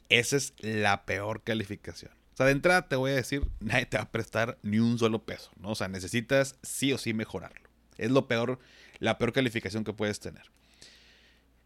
esa 0.08 0.36
es 0.36 0.54
la 0.60 1.04
peor 1.04 1.42
calificación. 1.42 2.12
O 2.34 2.36
sea, 2.36 2.46
de 2.46 2.52
entrada 2.52 2.88
te 2.88 2.96
voy 2.96 3.10
a 3.10 3.16
decir, 3.16 3.48
nadie 3.60 3.86
te 3.86 3.96
va 3.96 4.04
a 4.04 4.12
prestar 4.12 4.58
ni 4.62 4.78
un 4.78 4.98
solo 4.98 5.24
peso, 5.24 5.50
¿no? 5.58 5.70
O 5.70 5.74
sea, 5.74 5.88
necesitas 5.88 6.56
sí 6.62 6.92
o 6.92 6.98
sí 6.98 7.12
mejorarlo. 7.12 7.68
Es 7.96 8.10
lo 8.10 8.28
peor, 8.28 8.60
la 9.00 9.18
peor 9.18 9.32
calificación 9.32 9.82
que 9.84 9.92
puedes 9.92 10.20
tener. 10.20 10.44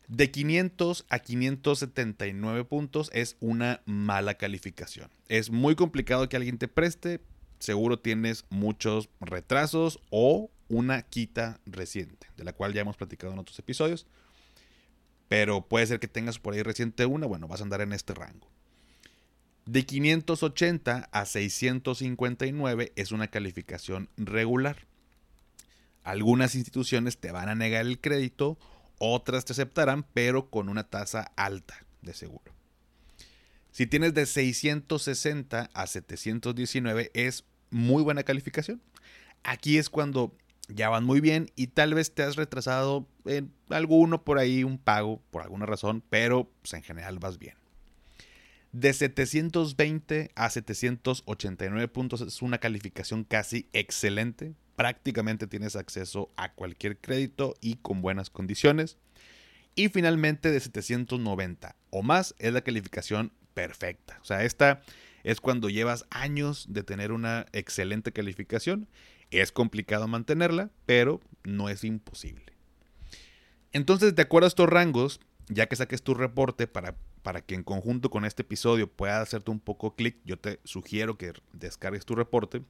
De 0.09 0.31
500 0.31 1.07
a 1.09 1.19
579 1.21 2.65
puntos 2.65 3.11
es 3.13 3.37
una 3.41 3.83
mala 3.87 4.35
calificación. 4.35 5.11
Es 5.29 5.51
muy 5.51 5.75
complicado 5.75 6.29
que 6.29 6.37
alguien 6.37 6.59
te 6.59 6.69
preste. 6.69 7.21
Seguro 7.59 7.99
tienes 7.99 8.45
muchos 8.51 9.09
retrasos 9.21 10.01
o 10.11 10.51
una 10.73 11.03
quita 11.03 11.61
reciente, 11.67 12.29
de 12.37 12.45
la 12.45 12.55
cual 12.55 12.73
ya 12.73 12.81
hemos 12.81 12.97
platicado 12.97 13.33
en 13.33 13.39
otros 13.39 13.59
episodios. 13.59 14.07
Pero 15.29 15.69
puede 15.69 15.87
ser 15.87 16.01
que 16.01 16.09
tengas 16.09 16.39
por 16.39 16.55
ahí 16.55 16.63
reciente 16.63 17.07
una, 17.07 17.27
bueno, 17.27 17.47
vas 17.47 17.61
a 17.61 17.65
andar 17.65 17.83
en 17.83 17.93
este 17.93 18.15
rango. 18.15 18.49
De 19.67 19.85
580 19.85 21.09
a 21.13 21.25
659 21.27 22.93
es 22.97 23.13
una 23.13 23.29
calificación 23.29 24.09
regular. 24.17 24.77
Algunas 26.03 26.55
instituciones 26.55 27.19
te 27.19 27.31
van 27.31 27.49
a 27.49 27.55
negar 27.55 27.87
el 27.87 28.01
crédito 28.01 28.59
otras 29.05 29.45
te 29.45 29.53
aceptarán, 29.53 30.05
pero 30.15 30.49
con 30.49 30.69
una 30.69 30.89
tasa 30.89 31.33
alta 31.35 31.85
de 32.03 32.15
seguro. 32.15 32.55
Si 33.73 33.89
tienes 33.89 34.15
de 34.15 34.27
660 34.27 35.71
a 35.75 35.87
719 35.89 37.11
es 37.13 37.45
muy 37.71 38.05
buena 38.05 38.23
calificación. 38.23 38.81
Aquí 39.43 39.77
es 39.77 39.91
cuando 39.91 40.37
ya 40.69 40.89
van 40.89 41.05
muy 41.05 41.21
bien 41.21 41.51
y 41.57 41.69
tal 41.69 41.95
vez 41.95 42.15
te 42.15 42.23
has 42.23 42.37
retrasado 42.37 43.07
en 43.25 43.53
alguno 43.69 44.25
por 44.25 44.39
ahí, 44.39 44.65
un 44.65 44.79
pago 44.79 45.21
por 45.31 45.43
alguna 45.43 45.67
razón, 45.67 46.03
pero 46.09 46.51
pues, 46.63 46.75
en 46.75 46.83
general 46.83 47.19
vas 47.19 47.39
bien. 47.39 47.57
De 48.73 48.93
720 48.93 50.31
a 50.35 50.49
789 50.49 51.89
puntos 51.89 52.23
es 52.23 52.41
una 52.41 52.59
calificación 52.59 53.25
casi 53.25 53.69
excelente 53.73 54.55
prácticamente 54.77 55.47
tienes 55.47 55.77
acceso 55.77 56.33
a 56.37 56.53
cualquier 56.53 56.99
crédito 56.99 57.55
y 57.61 57.77
con 57.77 58.03
buenas 58.03 58.31
condiciones. 58.31 58.99
Y 59.75 59.89
finalmente 59.89 60.51
de 60.51 60.61
790 60.61 61.77
o 61.91 62.03
más 62.03 62.35
es 62.39 62.53
la 62.53 62.63
calificación 62.63 63.33
perfecta. 63.55 64.19
O 64.21 64.25
sea, 64.25 64.45
esta 64.45 64.83
es 65.25 65.41
cuando 65.41 65.71
llevas 65.71 66.05
años 66.11 66.67
de 66.69 66.83
tener 66.83 67.13
una 67.13 67.47
excelente 67.53 68.13
calificación. 68.13 68.89
Es 69.33 69.51
complicado 69.51 70.07
mantenerla, 70.07 70.71
pero 70.87 71.21
no 71.43 71.69
es 71.69 71.83
imposible. 71.83 72.53
Entonces, 73.73 74.15
de 74.15 74.23
acuerdo 74.23 74.47
a 74.47 74.49
estos 74.49 74.69
rangos, 74.69 75.21
ya 75.49 75.67
que 75.67 75.77
saques 75.77 76.03
tu 76.03 76.15
reporte 76.15 76.67
para, 76.69 76.95
para 77.23 77.41
que 77.41 77.55
en 77.55 77.65
conjunto 77.65 78.11
con 78.11 78.25
este 78.25 78.43
episodio 78.43 78.89
pueda 78.89 79.21
hacerte 79.21 79.51
un 79.51 79.59
poco 79.59 79.97
clic, 79.97 80.17
yo 80.25 80.39
te 80.39 80.61
sugiero 80.65 81.19
que 81.19 81.33
descargues 81.53 82.05
tu 82.05 82.15
reporte. 82.15 82.63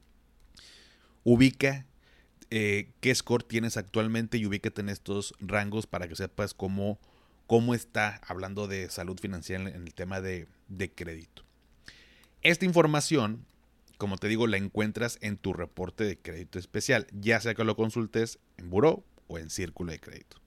Ubica 1.25 1.87
eh, 2.55 2.93
qué 3.01 3.15
score 3.15 3.43
tienes 3.43 3.79
actualmente 3.79 4.37
y 4.37 4.45
ubíquete 4.45 4.83
en 4.83 4.91
estos 4.91 5.33
rangos 5.41 5.87
para 5.87 6.07
que 6.07 6.15
sepas 6.15 6.53
cómo, 6.53 7.01
cómo 7.47 7.75
está 7.75 8.21
hablando 8.27 8.69
de 8.69 8.91
salud 8.91 9.19
financiera 9.19 9.71
en 9.71 9.87
el 9.87 9.95
tema 9.95 10.21
de, 10.21 10.49
crédito. 10.95 11.45
Esta 12.43 12.67
información, 12.67 13.47
como 14.03 14.19
te 14.19 14.27
digo, 14.27 14.49
la 14.49 14.57
encuentras 14.57 15.17
en 15.21 15.37
tu 15.37 15.53
reporte 15.53 16.03
de 16.03 16.19
crédito 16.19 16.59
especial, 16.59 17.07
ya 17.13 17.41
sea 17.41 17.55
que 17.55 17.63
lo 17.63 17.77
consultes 17.77 18.41
en 18.57 18.69
Buró 18.69 19.05
o 19.29 19.39
en 19.39 19.49
Círculo 19.49 19.93
de 19.93 20.01
Crédito. 20.01 20.39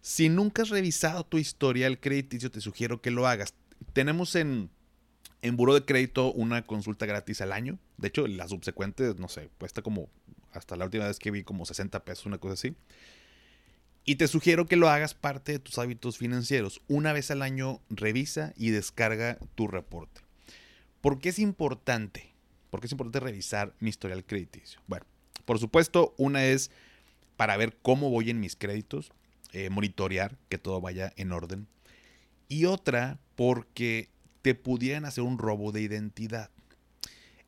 Si 0.00 0.28
nunca 0.28 0.62
has 0.62 0.68
revisado 0.68 1.26
tu 1.26 1.38
historial 1.38 1.98
crediticio, 1.98 2.52
te 2.52 2.60
sugiero 2.60 3.02
que 3.02 3.10
lo 3.10 3.26
hagas. 3.26 3.54
Tenemos 3.94 4.36
en, 4.36 4.70
en 5.42 5.56
Buró 5.56 5.74
de 5.74 5.84
Crédito 5.84 6.32
una 6.32 6.62
consulta 6.64 7.04
gratis 7.04 7.40
al 7.40 7.50
año. 7.50 7.80
De 7.96 8.06
hecho, 8.06 8.28
la 8.28 8.46
subsecuente, 8.46 9.12
no 9.18 9.26
sé, 9.26 9.50
cuesta 9.58 9.82
como 9.82 10.08
hasta 10.52 10.76
la 10.76 10.84
última 10.84 11.08
vez 11.08 11.18
que 11.18 11.32
vi 11.32 11.42
como 11.42 11.66
60 11.66 12.04
pesos, 12.04 12.26
una 12.26 12.38
cosa 12.38 12.54
así. 12.54 12.76
Y 14.04 14.14
te 14.14 14.28
sugiero 14.28 14.66
que 14.66 14.76
lo 14.76 14.88
hagas 14.88 15.14
parte 15.14 15.50
de 15.50 15.58
tus 15.58 15.78
hábitos 15.78 16.16
financieros. 16.16 16.80
Una 16.86 17.12
vez 17.12 17.32
al 17.32 17.42
año 17.42 17.80
revisa 17.90 18.54
y 18.56 18.70
descarga 18.70 19.36
tu 19.56 19.66
reporte. 19.66 20.20
¿Por 21.00 21.18
qué 21.18 21.30
es 21.30 21.40
importante? 21.40 22.31
¿Por 22.72 22.80
qué 22.80 22.86
es 22.86 22.92
importante 22.92 23.20
revisar 23.20 23.74
mi 23.80 23.90
historial 23.90 24.24
crediticio? 24.24 24.80
Bueno, 24.86 25.04
por 25.44 25.58
supuesto, 25.58 26.14
una 26.16 26.46
es 26.46 26.70
para 27.36 27.58
ver 27.58 27.76
cómo 27.82 28.08
voy 28.08 28.30
en 28.30 28.40
mis 28.40 28.56
créditos, 28.56 29.12
eh, 29.52 29.68
monitorear 29.68 30.38
que 30.48 30.56
todo 30.56 30.80
vaya 30.80 31.12
en 31.16 31.32
orden. 31.32 31.68
Y 32.48 32.64
otra 32.64 33.20
porque 33.36 34.08
te 34.40 34.54
pudieran 34.54 35.04
hacer 35.04 35.22
un 35.22 35.36
robo 35.36 35.70
de 35.70 35.82
identidad. 35.82 36.48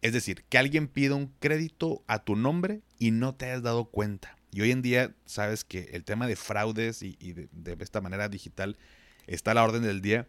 Es 0.02 0.12
decir, 0.12 0.45
que 0.50 0.59
alguien 0.59 0.88
pida 0.88 1.14
un 1.14 1.28
crédito 1.40 2.04
a 2.07 2.23
tu 2.23 2.37
nombre 2.37 2.83
y 2.99 3.11
no 3.11 3.35
te 3.35 3.47
hayas 3.47 3.62
dado 3.62 3.87
cuenta. 3.87 4.37
Y 4.52 4.61
hoy 4.61 4.73
en 4.73 4.83
día 4.83 5.14
sabes 5.25 5.64
que 5.64 5.88
el 5.95 6.04
tema 6.04 6.26
de 6.26 6.37
fraudes 6.37 7.00
y, 7.00 7.16
de, 7.33 7.49
esta 7.81 8.02
manera 8.02 8.28
digital 8.28 8.76
está 9.26 9.52
a 9.52 9.54
la 9.54 9.64
orden 9.64 9.85
del 9.85 10.02
día. 10.02 10.28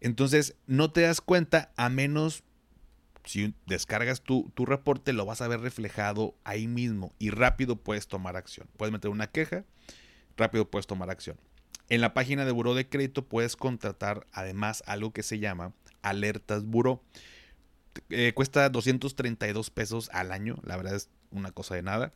Entonces 0.00 0.54
no 0.68 0.92
te 0.92 1.00
das 1.00 1.20
cuenta 1.20 1.72
a 1.76 1.88
menos 1.88 2.44
si 3.26 3.54
descargas 3.66 4.22
tu, 4.22 4.50
tu 4.54 4.64
reporte 4.64 5.12
lo 5.12 5.26
vas 5.26 5.42
a 5.42 5.48
ver 5.48 5.60
reflejado 5.60 6.34
ahí 6.44 6.68
mismo 6.68 7.12
y 7.18 7.30
rápido 7.30 7.76
puedes 7.76 8.06
tomar 8.06 8.36
acción. 8.36 8.68
Puedes 8.76 8.92
meter 8.92 9.10
una 9.10 9.26
queja, 9.26 9.64
rápido 10.36 10.70
puedes 10.70 10.86
tomar 10.86 11.10
acción. 11.10 11.36
En 11.88 12.00
la 12.00 12.14
página 12.14 12.44
de 12.44 12.52
Buró 12.52 12.74
de 12.74 12.88
Crédito 12.88 13.26
puedes 13.26 13.56
contratar 13.56 14.26
además 14.32 14.82
algo 14.86 15.12
que 15.12 15.22
se 15.22 15.38
llama 15.38 15.72
alertas 16.02 16.64
Buró. 16.64 17.02
Eh, 18.10 18.32
cuesta 18.34 18.68
232 18.68 19.70
pesos 19.70 20.10
al 20.12 20.32
año, 20.32 20.56
la 20.62 20.76
verdad 20.76 20.94
es 20.94 21.08
una 21.30 21.50
cosa 21.50 21.74
de 21.74 21.82
nada, 21.82 22.12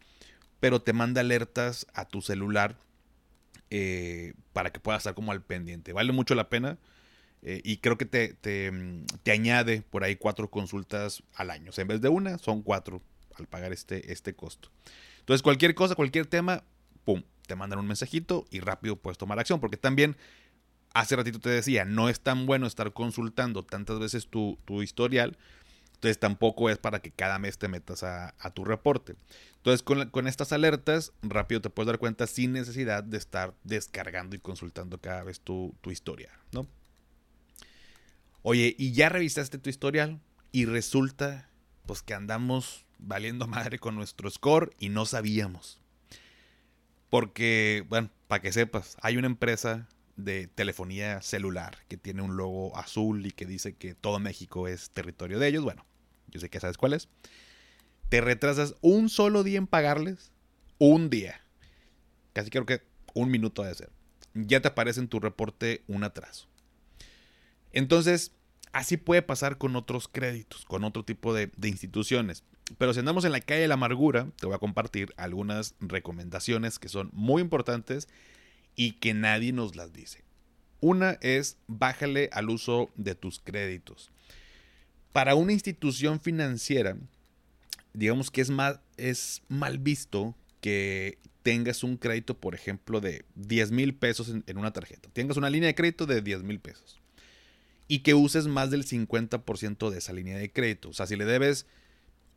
pero 0.60 0.82
te 0.82 0.92
manda 0.92 1.20
alertas 1.22 1.86
a 1.94 2.04
tu 2.04 2.20
celular 2.20 2.76
eh, 3.70 4.34
para 4.52 4.70
que 4.70 4.80
puedas 4.80 5.00
estar 5.00 5.14
como 5.14 5.32
al 5.32 5.42
pendiente. 5.42 5.92
Vale 5.92 6.12
mucho 6.12 6.34
la 6.34 6.48
pena 6.48 6.78
eh, 7.42 7.60
y 7.64 7.78
creo 7.78 7.96
que 7.96 8.04
te, 8.04 8.34
te, 8.34 9.32
añade 9.32 9.82
por 9.82 10.04
ahí 10.04 10.16
cuatro 10.16 10.50
consultas 10.50 11.22
al 11.34 11.50
año. 11.50 11.70
en 11.76 11.88
vez 11.88 12.00
de 12.00 12.08
una, 12.08 12.38
son 12.38 12.62
cuatro 12.62 13.02
al 13.36 13.46
pagar 13.46 13.72
este, 13.72 14.12
este 14.12 14.34
costo. 14.34 14.70
Entonces, 15.20 15.42
cualquier 15.42 15.74
cosa, 15.74 15.94
cualquier 15.94 16.26
tema, 16.26 16.64
pum, 17.04 17.22
te 17.46 17.56
mandan 17.56 17.78
un 17.78 17.86
mensajito 17.86 18.46
y 18.50 18.60
rápido 18.60 18.96
puedes 18.96 19.18
tomar 19.18 19.38
acción, 19.38 19.60
porque 19.60 19.76
también 19.76 20.16
hace 20.92 21.16
ratito 21.16 21.40
te 21.40 21.50
decía, 21.50 21.84
no 21.84 22.08
es 22.08 22.20
tan 22.20 22.46
bueno 22.46 22.66
estar 22.66 22.92
consultando 22.92 23.64
tantas 23.64 23.98
veces 23.98 24.28
tu, 24.28 24.58
tu 24.64 24.82
historial 24.82 25.36
Entonces 25.94 26.18
tampoco 26.18 26.70
es 26.70 26.78
para 26.78 27.00
que 27.00 27.10
cada 27.10 27.38
mes 27.38 27.58
te 27.58 27.68
metas 27.68 28.02
a, 28.02 28.34
tu 28.54 28.64
reporte. 28.64 29.16
Entonces 29.56 29.82
con, 29.82 30.26
estas 30.26 30.52
alertas 30.52 31.12
rápido 31.22 31.60
te 31.60 31.70
puedes 31.70 31.86
dar 31.86 31.98
cuenta 31.98 32.26
sin 32.26 32.52
necesidad 32.52 33.04
de 33.04 33.18
estar 33.18 33.54
descargando 33.62 34.34
y 34.34 34.40
consultando 34.40 34.98
cada 34.98 35.22
vez 35.22 35.40
tu, 35.40 35.74
tu 35.80 35.90
historial, 35.90 36.32
¿no? 36.52 36.66
Oye, 38.42 38.74
y 38.78 38.92
ya 38.92 39.08
revisaste 39.08 39.58
tu 39.58 39.68
historial 39.68 40.20
y 40.52 40.64
resulta 40.64 41.50
pues 41.86 42.02
que 42.02 42.14
andamos 42.14 42.86
valiendo 42.98 43.46
madre 43.46 43.78
con 43.78 43.94
nuestro 43.94 44.30
score 44.30 44.74
y 44.78 44.88
no 44.88 45.06
sabíamos. 45.06 45.80
Porque, 47.10 47.84
bueno, 47.88 48.10
para 48.28 48.40
que 48.40 48.52
sepas, 48.52 48.96
hay 49.02 49.16
una 49.16 49.26
empresa 49.26 49.88
de 50.16 50.46
telefonía 50.46 51.22
celular 51.22 51.78
que 51.88 51.96
tiene 51.96 52.22
un 52.22 52.36
logo 52.36 52.76
azul 52.76 53.26
y 53.26 53.32
que 53.32 53.46
dice 53.46 53.74
que 53.74 53.94
todo 53.94 54.20
México 54.20 54.68
es 54.68 54.90
territorio 54.90 55.38
de 55.38 55.48
ellos. 55.48 55.64
Bueno, 55.64 55.84
yo 56.28 56.40
sé 56.40 56.48
que 56.48 56.60
sabes 56.60 56.76
cuál 56.76 56.92
es. 56.92 57.08
Te 58.08 58.20
retrasas 58.20 58.74
un 58.80 59.08
solo 59.08 59.42
día 59.42 59.58
en 59.58 59.66
pagarles, 59.66 60.32
un 60.78 61.10
día. 61.10 61.40
Casi 62.32 62.50
creo 62.50 62.66
que 62.66 62.82
un 63.14 63.30
minuto 63.30 63.62
de 63.62 63.74
ser. 63.74 63.90
Ya 64.34 64.60
te 64.60 64.68
aparece 64.68 65.00
en 65.00 65.08
tu 65.08 65.20
reporte 65.20 65.82
un 65.88 66.04
atraso. 66.04 66.49
Entonces, 67.72 68.32
así 68.72 68.96
puede 68.96 69.22
pasar 69.22 69.58
con 69.58 69.76
otros 69.76 70.08
créditos, 70.08 70.64
con 70.64 70.84
otro 70.84 71.04
tipo 71.04 71.34
de, 71.34 71.50
instituciones. 71.62 72.44
Pero 72.78 72.92
si 72.92 73.00
andamos 73.00 73.24
en 73.24 73.32
la 73.32 73.40
calle 73.40 73.62
de 73.62 73.68
la 73.68 73.74
amargura, 73.74 74.28
te 74.38 74.46
voy 74.46 74.54
a 74.54 74.58
compartir 74.58 75.12
algunas 75.16 75.74
recomendaciones 75.80 76.78
que 76.78 76.88
son 76.88 77.10
muy 77.12 77.42
importantes 77.42 78.08
y 78.76 78.92
que 78.92 79.12
nadie 79.12 79.52
nos 79.52 79.74
las 79.74 79.92
dice. 79.92 80.22
Una 80.80 81.18
es 81.20 81.58
bájale 81.66 82.30
al 82.32 82.48
uso 82.48 82.90
de 82.94 83.14
tus 83.14 83.40
créditos. 83.40 84.10
Para 85.12 85.34
una 85.34 85.52
institución 85.52 86.20
financiera, 86.20 86.96
digamos 87.92 88.30
que 88.30 88.40
es, 88.40 88.50
mal, 88.50 88.80
es 88.96 89.42
mal 89.48 89.78
visto 89.78 90.36
que 90.60 91.18
tengas 91.42 91.82
un 91.82 91.96
crédito, 91.96 92.38
por 92.38 92.54
ejemplo, 92.54 93.00
de 93.00 93.24
10 93.34 93.72
mil 93.72 93.94
pesos 93.94 94.28
en, 94.28 94.44
en, 94.46 94.58
una 94.58 94.72
tarjeta. 94.72 95.08
Tengas 95.12 95.36
una 95.36 95.50
línea 95.50 95.66
de 95.66 95.74
crédito 95.74 96.06
de 96.06 96.22
10 96.22 96.44
mil 96.44 96.60
pesos. 96.60 96.99
Y 97.90 97.98
que 98.00 98.14
uses 98.14 98.46
más 98.46 98.70
del 98.70 98.86
50% 98.86 99.90
de 99.90 99.98
esa 99.98 100.12
línea 100.12 100.38
de 100.38 100.52
crédito. 100.52 100.90
O 100.90 100.92
sea, 100.92 101.06
si 101.08 101.16
le 101.16 101.24
debes 101.24 101.66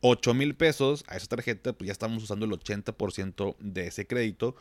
8 0.00 0.34
mil 0.34 0.56
pesos 0.56 1.04
a 1.06 1.16
esa 1.16 1.28
tarjeta, 1.28 1.72
pues 1.72 1.86
ya 1.86 1.92
estamos 1.92 2.24
usando 2.24 2.44
el 2.44 2.50
80% 2.50 3.56
de 3.60 3.86
ese 3.86 4.06
crédito 4.08 4.56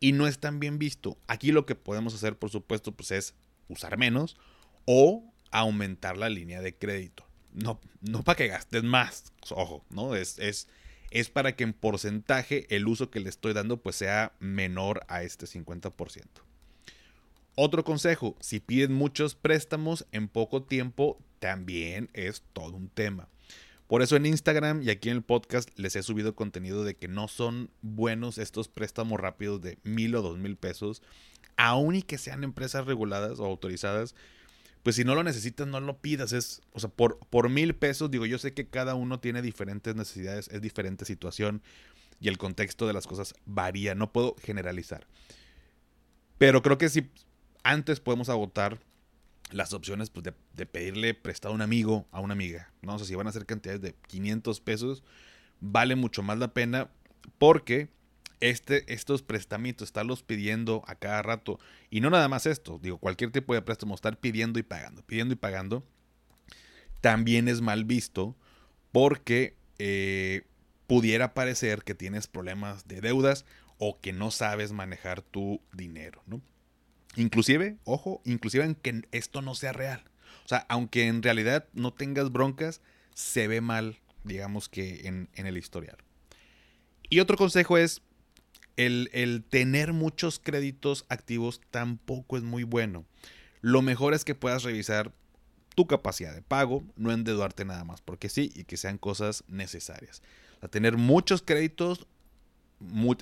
y 0.00 0.12
no 0.12 0.26
es 0.26 0.38
tan 0.38 0.58
bien 0.58 0.78
visto. 0.78 1.18
Aquí 1.26 1.52
lo 1.52 1.66
que 1.66 1.74
podemos 1.74 2.14
hacer, 2.14 2.38
por 2.38 2.48
supuesto, 2.48 2.92
pues 2.92 3.10
es 3.10 3.34
usar 3.68 3.98
menos 3.98 4.38
o 4.86 5.22
aumentar 5.50 6.16
la 6.16 6.30
línea 6.30 6.62
de 6.62 6.74
crédito. 6.74 7.26
No, 7.52 7.78
no 8.00 8.22
para 8.22 8.36
que 8.36 8.48
gastes 8.48 8.84
más, 8.84 9.32
ojo, 9.50 9.84
¿no? 9.90 10.14
Es, 10.14 10.38
es, 10.38 10.66
es 11.10 11.28
para 11.28 11.56
que 11.56 11.64
en 11.64 11.74
porcentaje 11.74 12.66
el 12.74 12.86
uso 12.86 13.10
que 13.10 13.20
le 13.20 13.28
estoy 13.28 13.52
dando 13.52 13.82
pues 13.82 13.96
sea 13.96 14.32
menor 14.40 15.04
a 15.08 15.22
este 15.22 15.46
50%. 15.46 16.24
Otro 17.60 17.82
consejo, 17.82 18.36
si 18.38 18.60
piden 18.60 18.92
muchos 18.92 19.34
préstamos 19.34 20.06
en 20.12 20.28
poco 20.28 20.62
tiempo, 20.62 21.18
también 21.40 22.08
es 22.12 22.44
todo 22.52 22.76
un 22.76 22.88
tema. 22.88 23.28
Por 23.88 24.00
eso 24.00 24.14
en 24.14 24.26
Instagram 24.26 24.80
y 24.84 24.90
aquí 24.90 25.08
en 25.08 25.16
el 25.16 25.22
podcast 25.24 25.68
les 25.76 25.96
he 25.96 26.04
subido 26.04 26.36
contenido 26.36 26.84
de 26.84 26.94
que 26.94 27.08
no 27.08 27.26
son 27.26 27.68
buenos 27.82 28.38
estos 28.38 28.68
préstamos 28.68 29.18
rápidos 29.18 29.60
de 29.60 29.76
mil 29.82 30.14
o 30.14 30.22
dos 30.22 30.38
mil 30.38 30.54
pesos, 30.54 31.02
aun 31.56 31.96
y 31.96 32.02
que 32.02 32.16
sean 32.16 32.44
empresas 32.44 32.86
reguladas 32.86 33.40
o 33.40 33.46
autorizadas. 33.46 34.14
Pues 34.84 34.94
si 34.94 35.02
no 35.02 35.16
lo 35.16 35.24
necesitas, 35.24 35.66
no 35.66 35.80
lo 35.80 35.98
pidas. 35.98 36.32
Es, 36.32 36.62
o 36.74 36.78
sea, 36.78 36.90
por, 36.90 37.18
por 37.28 37.48
mil 37.48 37.74
pesos, 37.74 38.08
digo, 38.08 38.24
yo 38.24 38.38
sé 38.38 38.54
que 38.54 38.68
cada 38.68 38.94
uno 38.94 39.18
tiene 39.18 39.42
diferentes 39.42 39.96
necesidades, 39.96 40.46
es 40.52 40.62
diferente 40.62 41.04
situación 41.04 41.60
y 42.20 42.28
el 42.28 42.38
contexto 42.38 42.86
de 42.86 42.92
las 42.92 43.08
cosas 43.08 43.34
varía. 43.46 43.96
No 43.96 44.12
puedo 44.12 44.36
generalizar. 44.40 45.08
Pero 46.38 46.62
creo 46.62 46.78
que 46.78 46.88
si 46.88 47.10
antes 47.68 48.00
podemos 48.00 48.30
agotar 48.30 48.80
las 49.50 49.74
opciones 49.74 50.08
pues, 50.08 50.24
de, 50.24 50.66
pedirle 50.66 51.12
prestado 51.12 51.52
a 51.52 51.54
un 51.54 51.60
amigo, 51.60 52.06
a 52.12 52.20
una 52.20 52.32
amiga. 52.32 52.72
¿no? 52.80 52.94
O 52.94 52.98
sea, 52.98 53.06
si 53.06 53.14
van 53.14 53.26
a 53.26 53.32
ser 53.32 53.44
cantidades 53.44 53.82
de 53.82 53.94
500 54.06 54.60
pesos, 54.62 55.04
vale 55.60 55.94
mucho 55.94 56.22
más 56.22 56.38
la 56.38 56.54
pena 56.54 56.88
porque 57.36 57.90
este, 58.40 58.90
estos 58.92 59.22
prestamientos, 59.22 59.88
estarlos 59.88 60.22
pidiendo 60.22 60.82
a 60.86 60.94
cada 60.94 61.20
rato, 61.20 61.60
y 61.90 62.00
no 62.00 62.08
nada 62.08 62.28
más 62.28 62.46
esto, 62.46 62.78
digo, 62.82 62.96
cualquier 62.96 63.32
tipo 63.32 63.52
de 63.52 63.60
préstamo, 63.60 63.94
estar 63.94 64.18
pidiendo 64.18 64.58
y 64.58 64.62
pagando, 64.62 65.02
pidiendo 65.02 65.34
y 65.34 65.36
pagando, 65.36 65.84
también 67.02 67.48
es 67.48 67.60
mal 67.60 67.84
visto 67.84 68.34
porque 68.92 69.56
eh, 69.78 70.46
pudiera 70.86 71.34
parecer 71.34 71.82
que 71.82 71.94
tienes 71.94 72.28
problemas 72.28 72.88
de 72.88 73.02
deudas 73.02 73.44
o 73.76 74.00
que 74.00 74.14
no 74.14 74.30
sabes 74.30 74.72
manejar 74.72 75.20
tu 75.20 75.60
dinero, 75.72 76.22
¿no? 76.26 76.40
Inclusive, 77.18 77.76
ojo, 77.82 78.22
inclusive 78.24 78.64
en 78.64 78.76
que 78.76 79.02
esto 79.10 79.42
no 79.42 79.56
sea 79.56 79.72
real. 79.72 80.04
O 80.44 80.48
sea, 80.48 80.64
aunque 80.68 81.08
en 81.08 81.20
realidad 81.20 81.66
no 81.72 81.92
tengas 81.92 82.30
broncas, 82.30 82.80
se 83.12 83.48
ve 83.48 83.60
mal, 83.60 83.98
digamos 84.22 84.68
que 84.68 85.08
en, 85.08 85.28
el 85.34 85.56
historial. 85.56 85.96
Y 87.10 87.18
otro 87.18 87.36
consejo 87.36 87.76
es, 87.76 88.02
el, 88.76 89.10
el, 89.12 89.42
tener 89.42 89.92
muchos 89.92 90.38
créditos 90.38 91.06
activos 91.08 91.60
tampoco 91.72 92.36
es 92.36 92.44
muy 92.44 92.62
bueno. 92.62 93.04
Lo 93.62 93.82
mejor 93.82 94.14
es 94.14 94.24
que 94.24 94.36
puedas 94.36 94.62
revisar 94.62 95.12
tu 95.74 95.88
capacidad 95.88 96.32
de 96.32 96.42
pago, 96.42 96.84
no 96.94 97.10
endeudarte 97.10 97.64
nada 97.64 97.82
más, 97.82 98.00
porque 98.00 98.28
sí, 98.28 98.52
y 98.54 98.62
que 98.62 98.76
sean 98.76 98.96
cosas 98.96 99.42
necesarias. 99.48 100.22
O 100.58 100.60
sea, 100.60 100.68
tener 100.68 100.96
muchos 100.96 101.42
créditos, 101.42 102.06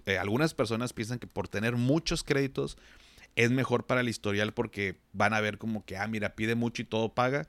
eh, 0.04 0.18
algunas 0.18 0.52
personas 0.52 0.92
piensan 0.92 1.18
que 1.18 1.26
por 1.26 1.48
tener 1.48 1.76
muchos 1.76 2.22
créditos 2.22 2.76
es 3.36 3.50
mejor 3.50 3.86
para 3.86 4.00
el 4.00 4.08
historial 4.08 4.52
porque 4.52 4.98
van 5.12 5.34
a 5.34 5.40
ver 5.40 5.58
como 5.58 5.84
que, 5.84 5.96
ah, 5.96 6.08
mira, 6.08 6.34
pide 6.34 6.54
mucho 6.54 6.82
y 6.82 6.86
todo 6.86 7.14
paga. 7.14 7.46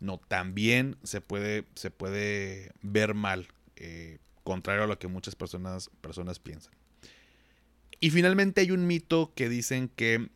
No, 0.00 0.18
también 0.28 0.96
se 1.04 1.20
puede, 1.20 1.64
se 1.74 1.90
puede 1.90 2.72
ver 2.82 3.14
mal, 3.14 3.46
eh, 3.76 4.18
contrario 4.44 4.84
a 4.84 4.86
lo 4.86 4.98
que 4.98 5.08
muchas 5.08 5.34
personas, 5.34 5.90
personas 6.00 6.38
piensan. 6.38 6.72
Y 8.00 8.10
finalmente 8.10 8.62
hay 8.62 8.70
un 8.70 8.86
mito 8.86 9.32
que 9.34 9.48
dicen 9.48 9.88
que 9.88 10.28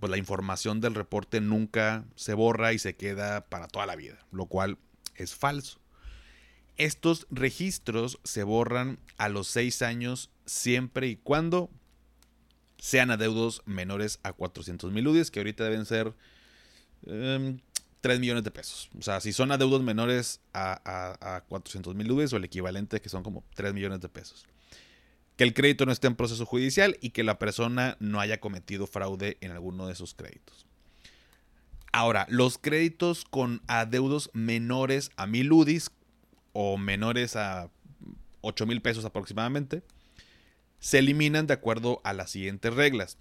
pues, 0.00 0.10
la 0.10 0.18
información 0.18 0.80
del 0.80 0.94
reporte 0.94 1.40
nunca 1.40 2.04
se 2.16 2.34
borra 2.34 2.72
y 2.72 2.78
se 2.78 2.94
queda 2.96 3.46
para 3.46 3.68
toda 3.68 3.86
la 3.86 3.96
vida, 3.96 4.18
lo 4.32 4.46
cual 4.46 4.78
es 5.14 5.34
falso. 5.34 5.80
Estos 6.76 7.26
registros 7.30 8.20
se 8.22 8.44
borran 8.44 9.00
a 9.16 9.28
los 9.28 9.48
seis 9.48 9.82
años 9.82 10.30
siempre 10.46 11.08
y 11.08 11.16
cuando 11.16 11.70
sean 12.78 13.10
adeudos 13.10 13.62
menores 13.66 14.20
a 14.22 14.32
400 14.32 14.92
mil 14.92 15.06
UDIs, 15.08 15.30
que 15.30 15.40
ahorita 15.40 15.64
deben 15.64 15.84
ser 15.84 16.14
3 17.02 17.10
em, 17.10 18.20
millones 18.20 18.44
de 18.44 18.50
pesos. 18.50 18.88
O 18.98 19.02
sea, 19.02 19.20
si 19.20 19.32
son 19.32 19.52
adeudos 19.52 19.82
menores 19.82 20.40
a, 20.52 21.36
a, 21.36 21.40
400 21.42 21.94
mil 21.94 22.10
UDIs 22.10 22.32
o 22.32 22.36
el 22.36 22.44
equivalente, 22.44 23.00
que 23.00 23.08
son 23.08 23.22
como 23.22 23.44
3 23.54 23.74
millones 23.74 24.00
de 24.00 24.08
pesos. 24.08 24.46
Que 25.36 25.44
el 25.44 25.54
crédito 25.54 25.86
no 25.86 25.92
esté 25.92 26.06
en 26.08 26.16
proceso 26.16 26.46
judicial 26.46 26.96
y 27.00 27.10
que 27.10 27.22
la 27.22 27.38
persona 27.38 27.96
no 28.00 28.20
haya 28.20 28.40
cometido 28.40 28.86
fraude 28.86 29.36
en 29.40 29.52
alguno 29.52 29.86
de 29.86 29.94
sus 29.94 30.14
créditos. 30.14 30.66
Ahora, 31.92 32.26
los 32.28 32.58
créditos 32.58 33.24
con 33.24 33.62
adeudos 33.66 34.30
menores 34.34 35.10
a 35.16 35.26
mil 35.26 35.52
UDIs 35.52 35.90
o 36.52 36.76
menores 36.76 37.36
a 37.36 37.70
8 38.40 38.66
mil 38.66 38.82
pesos 38.82 39.04
aproximadamente 39.04 39.82
se 40.80 40.98
eliminan 40.98 41.46
de 41.46 41.54
acuerdo 41.54 42.00
a 42.04 42.12
las 42.12 42.30
siguientes 42.30 42.74
reglas. 42.74 43.18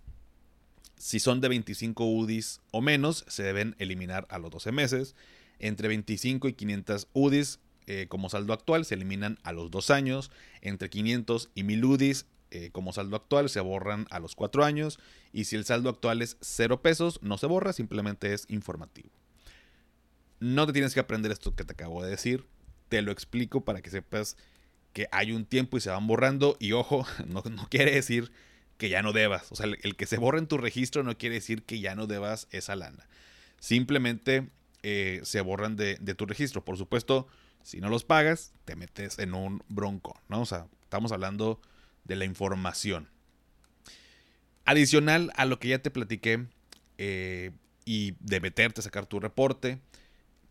Si 0.97 1.19
son 1.19 1.41
de 1.41 1.49
25 1.49 2.05
UDIs 2.05 2.61
o 2.71 2.81
menos, 2.81 3.23
se 3.27 3.43
deben 3.43 3.75
eliminar 3.79 4.27
a 4.29 4.39
los 4.39 4.51
12 4.51 4.71
meses. 4.71 5.15
Entre 5.59 5.87
25 5.87 6.47
y 6.47 6.53
500 6.53 7.07
UDIs 7.13 7.59
eh, 7.85 8.07
como 8.09 8.29
saldo 8.29 8.51
actual 8.53 8.83
se 8.83 8.95
eliminan 8.95 9.39
a 9.43 9.51
los 9.51 9.71
2 9.71 9.91
años. 9.91 10.31
Entre 10.61 10.89
500 10.89 11.51
y 11.55 11.63
1000 11.63 11.85
UDIs 11.85 12.25
eh, 12.49 12.69
como 12.71 12.93
saldo 12.93 13.15
actual 13.15 13.49
se 13.49 13.59
borran 13.59 14.07
a 14.09 14.19
los 14.19 14.35
4 14.35 14.63
años. 14.63 14.99
Y 15.33 15.45
si 15.45 15.55
el 15.55 15.65
saldo 15.65 15.89
actual 15.89 16.21
es 16.21 16.37
0 16.41 16.81
pesos, 16.81 17.19
no 17.21 17.37
se 17.37 17.47
borra, 17.47 17.73
simplemente 17.73 18.33
es 18.33 18.45
informativo. 18.49 19.09
No 20.39 20.65
te 20.67 20.73
tienes 20.73 20.93
que 20.93 20.99
aprender 20.99 21.31
esto 21.31 21.55
que 21.55 21.63
te 21.63 21.73
acabo 21.73 22.03
de 22.03 22.09
decir. 22.09 22.45
Te 22.89 23.01
lo 23.01 23.11
explico 23.11 23.61
para 23.61 23.81
que 23.81 23.89
sepas 23.89 24.37
que 24.97 25.07
hay 25.11 25.31
un 25.31 25.45
tiempo 25.45 25.77
y 25.77 25.79
se 25.79 25.91
van 25.91 26.07
borrando. 26.07 26.57
Y 26.59 26.71
ojo, 26.71 27.05
no, 27.27 27.43
quiere 27.69 27.91
decir 27.91 28.31
que 28.79 28.89
ya 28.89 29.03
no 29.03 29.13
debas. 29.13 29.51
O 29.51 29.55
sea, 29.55 29.67
el, 29.67 29.95
que 29.95 30.07
se 30.07 30.17
borre 30.17 30.39
en 30.39 30.47
tu 30.47 30.57
registro 30.57 31.03
no 31.03 31.15
quiere 31.19 31.35
decir 31.35 31.61
que 31.61 31.79
ya 31.79 31.93
no 31.93 32.07
debas 32.07 32.47
esa 32.49 32.75
lana. 32.75 33.07
Simplemente 33.59 34.49
eh, 34.81 35.21
se 35.21 35.41
borran 35.41 35.75
de, 35.75 35.97
tu 35.97 36.25
registro. 36.25 36.65
Por 36.65 36.77
supuesto, 36.77 37.27
si 37.61 37.79
no 37.79 37.89
los 37.89 38.05
pagas, 38.05 38.53
te 38.65 38.75
metes 38.75 39.19
en 39.19 39.35
un 39.35 39.61
bronco, 39.69 40.19
¿no? 40.29 40.41
O 40.41 40.45
sea, 40.47 40.65
estamos 40.81 41.11
hablando 41.11 41.61
de 42.03 42.15
la 42.15 42.25
información. 42.25 43.07
Adicional 44.65 45.31
a 45.35 45.45
lo 45.45 45.59
que 45.59 45.67
ya 45.67 45.77
te 45.77 45.91
platiqué 45.91 46.47
eh, 46.97 47.51
y 47.85 48.15
de 48.19 48.39
meterte 48.39 48.81
a 48.81 48.83
sacar 48.83 49.05
tu 49.05 49.19
reporte, 49.19 49.79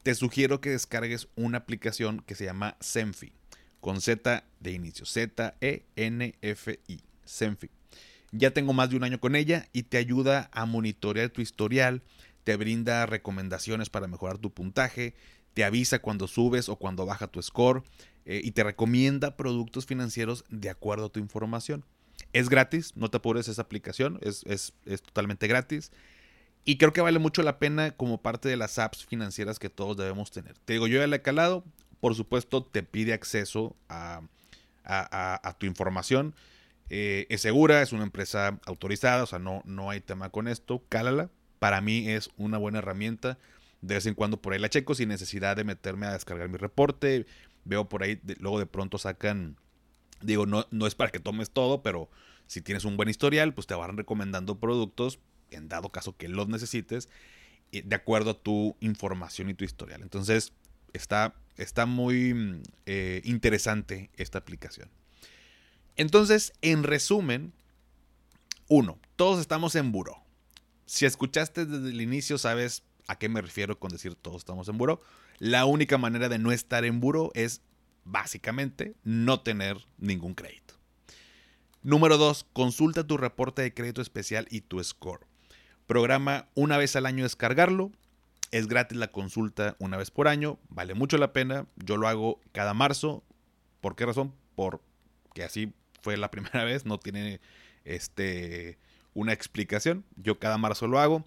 te 0.05 0.15
sugiero 0.15 0.61
que 0.61 0.71
descargues 0.71 1.27
una 1.35 1.59
aplicación 1.59 2.21
que 2.21 2.37
se 2.37 2.45
llama 2.45 2.77
Zenfi, 2.81 3.33
con 3.87 4.01
Z 4.01 4.43
de 4.59 4.73
inicio, 4.73 5.07
Z-E-N-F-I, 5.07 7.01
Zenfi. 7.25 7.71
Ya 8.33 8.51
tengo 8.51 8.73
más 8.73 8.91
de 8.91 8.97
un 8.97 9.05
año 9.05 9.21
con 9.21 9.37
ella 9.37 9.69
y 9.73 9.85
te 9.85 9.97
ayuda 9.97 10.51
a 10.53 10.67
monitorear 10.67 11.31
tu 11.31 11.41
historial, 11.41 12.03
te 12.43 12.57
brinda 12.57 13.07
recomendaciones 13.07 13.89
para 13.89 14.09
mejorar 14.09 14.39
tu 14.39 14.53
puntaje, 14.53 15.15
te 15.55 15.63
avisa 15.63 16.01
cuando 16.01 16.27
subes 16.27 16.69
o 16.69 16.75
cuando 16.75 17.07
baja 17.07 17.29
tu 17.29 17.41
score 17.41 17.85
eh, 18.25 18.41
y 18.43 18.51
te 18.51 18.65
recomienda 18.65 19.37
productos 19.37 19.87
financieros 19.87 20.45
de 20.49 20.69
acuerdo 20.69 21.05
a 21.05 21.11
tu 21.11 21.21
información. 21.21 21.85
Es 22.33 22.49
gratis, 22.49 22.91
no 22.97 23.09
te 23.09 23.19
apures 23.19 23.47
esa 23.47 23.63
aplicación, 23.63 24.19
es, 24.21 24.43
es, 24.47 24.73
es 24.85 25.01
totalmente 25.01 25.47
gratis. 25.47 25.93
Y 26.65 26.79
creo 26.79 26.93
que 26.93 27.03
vale 27.03 27.21
mucho 27.21 27.45
la 27.45 27.61
pena 27.61 27.93
como 27.93 28.21
parte 28.21 28.49
de 28.49 28.57
las 28.57 28.81
apps 28.81 29.07
financieras 29.07 29.61
que 29.61 29.71
todos 29.71 29.97
debemos 29.97 30.33
tener. 30.33 30.59
Te 30.65 30.73
digo, 30.73 30.89
yo 30.89 30.99
ya 30.99 31.07
la 31.07 31.15
he 31.15 31.23
calado, 31.23 31.63
por 32.07 32.15
supuesto 32.15 32.63
te 32.63 32.85
pide 32.85 33.15
acceso 33.15 33.75
a, 33.89 34.23
tu 35.59 35.67
información. 35.67 36.37
Eh, 36.89 37.27
es 37.31 37.41
segura, 37.41 37.83
es 37.83 37.91
una 37.91 38.05
empresa 38.05 38.61
autorizada, 38.65 39.25
o 39.25 39.27
sea, 39.27 39.41
no, 39.41 39.61
no 39.65 39.91
hay 39.91 40.01
tema 40.01 40.31
con 40.31 40.47
esto, 40.47 40.85
cálala. 40.89 41.31
Para 41.59 41.81
mí 41.81 42.09
es 42.09 42.31
una 42.37 42.59
buena 42.59 42.79
herramienta. 42.79 43.39
De 43.81 43.97
vez 43.97 44.07
en 44.07 44.15
cuando 44.15 44.41
por 44.41 44.53
ahí 44.53 44.61
la 44.61 44.69
checo 44.69 44.95
sin 44.95 45.09
necesidad 45.09 45.57
de 45.57 45.65
meterme 45.65 46.07
a 46.07 46.13
descargar 46.13 46.49
mi 46.49 46.59
reporte. 46.59 47.27
Veo 47.65 47.89
por 47.89 48.05
ahí, 48.05 48.21
luego 48.39 48.61
de 48.61 48.67
pronto 48.67 48.99
sacan, 48.99 49.57
digo, 50.23 50.47
no, 50.47 50.65
no 50.71 50.87
es 50.87 50.95
para 50.95 51.11
que 51.11 51.19
tomes 51.19 51.51
todo, 51.51 51.83
pero 51.83 52.09
si 52.47 52.61
tienes 52.61 52.85
un 52.85 52.97
buen 52.97 53.09
historial, 53.09 53.53
pues 53.53 53.67
te 53.67 53.75
van 53.75 53.97
recomendando 53.97 54.61
productos 54.61 55.19
en 55.51 55.67
dado 55.67 55.89
caso 55.89 56.17
que 56.17 56.29
los 56.29 56.47
necesites, 56.47 57.09
eh, 57.73 57.83
de 57.85 57.97
acuerdo 57.97 58.31
a 58.31 58.41
tu 58.41 58.77
información 58.79 59.51
y 59.51 59.55
tu 59.55 59.65
historial. 59.65 60.03
Entonces, 60.03 60.53
está, 60.93 61.35
está 61.57 61.87
muy 61.87 62.35
mm, 62.35 62.63
eh, 62.87 63.21
interesante 63.25 64.11
esta 64.17 64.39
aplicación. 64.39 64.91
Entonces, 65.97 66.53
en 66.63 66.83
resumen, 66.83 67.53
uno, 68.69 68.99
todos 69.17 69.41
estamos 69.41 69.75
en 69.75 69.93
buró. 69.93 70.23
Si 70.85 71.07
escuchaste 71.07 71.67
desde 71.67 71.91
el 71.91 72.01
inicio, 72.01 72.39
sabes 72.39 72.85
a 73.09 73.19
qué 73.19 73.29
me 73.29 73.41
refiero 73.41 73.79
con 73.79 73.91
decir 73.91 74.15
todos 74.15 74.39
estamos 74.39 74.69
en 74.69 74.79
buró. 74.79 75.01
La 75.39 75.65
única 75.65 75.99
manera 75.99 76.29
de 76.29 76.39
no 76.39 76.53
estar 76.53 76.85
en 76.85 77.01
buró 77.01 77.31
es 77.35 77.63
básicamente 78.05 78.95
no 79.05 79.41
tener 79.41 79.87
ningún 79.99 80.35
crédito. 80.35 80.75
Número 81.83 82.19
dos, 82.19 82.47
consulta 82.53 83.07
tu 83.07 83.17
reporte 83.17 83.63
de 83.63 83.75
crédito 83.75 84.03
especial 84.03 84.47
y 84.51 84.63
tu 84.63 84.83
score. 84.83 85.27
Programa 85.87 86.49
una 86.55 86.79
vez 86.79 86.97
al 86.97 87.07
año 87.07 87.25
descargarlo. 87.25 87.93
Es 88.51 88.69
gratis 88.69 88.97
la 88.99 89.09
consulta 89.09 89.77
una 89.79 89.97
vez 89.97 90.11
por 90.11 90.29
año. 90.29 90.59
Vale 90.69 90.95
mucho 90.95 91.19
la 91.19 91.33
pena. 91.33 91.67
Yo 91.77 91.97
lo 91.97 92.09
hago 92.09 92.41
cada 92.53 92.75
marzo. 92.75 93.25
¿Por 93.81 93.97
qué 93.97 94.07
razón? 94.07 94.35
Porque 94.55 95.45
así 95.45 95.73
fue 96.03 96.17
la 96.17 96.31
primera 96.31 96.65
vez. 96.65 96.87
No 96.87 96.99
tiene 96.99 97.41
este, 97.85 98.79
una 99.15 99.33
explicación. 99.33 100.05
Yo 100.17 100.39
cada 100.39 100.59
marzo 100.59 100.87
lo 100.87 100.99
hago. 100.99 101.27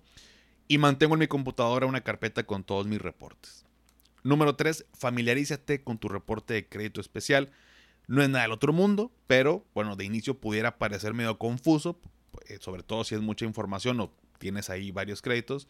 Y 0.68 0.78
mantengo 0.78 1.16
en 1.16 1.20
mi 1.20 1.28
computadora 1.28 1.88
una 1.88 2.02
carpeta 2.02 2.44
con 2.46 2.64
todos 2.64 2.88
mis 2.88 3.02
reportes. 3.02 3.66
Número 4.24 4.56
3. 4.56 4.86
Familiarízate 4.94 5.84
con 5.84 5.98
tu 5.98 6.10
reporte 6.10 6.54
de 6.54 6.68
crédito 6.68 7.02
especial. 7.02 7.52
No 8.08 8.24
es 8.24 8.30
nada 8.30 8.44
del 8.44 8.54
otro 8.54 8.74
mundo, 8.74 9.12
pero 9.28 9.66
bueno, 9.76 9.96
de 9.96 10.04
inicio 10.04 10.40
pudiera 10.40 10.80
parecer 10.80 11.14
medio 11.14 11.38
confuso, 11.38 12.00
eh, 12.48 12.58
sobre 12.60 12.82
todo 12.82 13.04
si 13.04 13.14
es 13.14 13.22
mucha 13.22 13.46
información 13.46 14.00
o 14.00 14.12
tienes 14.40 14.72
ahí 14.72 14.90
varios 14.90 15.22
créditos, 15.22 15.68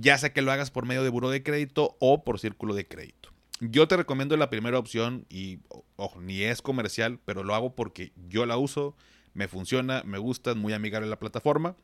ya 0.00 0.16
sea 0.16 0.32
que 0.32 0.42
lo 0.42 0.52
hagas 0.52 0.70
por 0.70 0.86
medio 0.86 1.02
de 1.02 1.08
buro 1.08 1.28
de 1.28 1.42
crédito 1.42 1.96
o 1.98 2.22
por 2.22 2.38
círculo 2.38 2.74
de 2.74 2.86
crédito. 2.86 3.30
Yo 3.60 3.88
te 3.88 3.96
recomiendo 3.96 4.36
la 4.36 4.50
primera 4.50 4.78
opción 4.78 5.26
y, 5.28 5.58
ojo, 5.96 6.20
ni 6.20 6.42
es 6.42 6.62
comercial, 6.62 7.18
pero 7.24 7.42
lo 7.42 7.54
hago 7.56 7.74
porque 7.74 8.12
yo 8.28 8.46
la 8.46 8.56
uso, 8.56 8.94
me 9.34 9.48
funciona, 9.48 10.02
me 10.04 10.18
gusta, 10.18 10.52
es 10.52 10.56
muy 10.56 10.72
amigable 10.72 11.08
la 11.08 11.18
plataforma. 11.18 11.76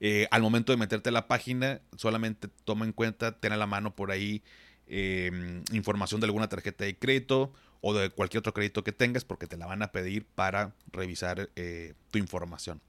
Eh, 0.00 0.26
al 0.32 0.42
momento 0.42 0.72
de 0.72 0.78
meterte 0.78 1.10
a 1.10 1.12
la 1.12 1.28
página, 1.28 1.80
solamente 1.96 2.48
toma 2.64 2.84
en 2.84 2.92
cuenta, 2.92 3.38
ten 3.38 3.52
a 3.52 3.56
la 3.56 3.66
mano 3.66 3.94
por 3.94 4.10
ahí 4.10 4.42
em, 4.88 5.62
información 5.72 6.20
de 6.20 6.26
alguna 6.26 6.48
tarjeta 6.48 6.84
de 6.84 6.98
crédito 6.98 7.52
o 7.80 7.94
de 7.94 8.10
cualquier 8.10 8.40
otro 8.40 8.52
crédito 8.52 8.82
que 8.82 8.92
tengas 8.92 9.24
porque 9.24 9.46
te 9.46 9.56
la 9.56 9.66
van 9.66 9.82
a 9.82 9.92
pedir 9.92 10.26
para 10.26 10.74
revisar 10.90 11.50
eh, 11.54 11.94
tu 12.10 12.18
información. 12.18 12.80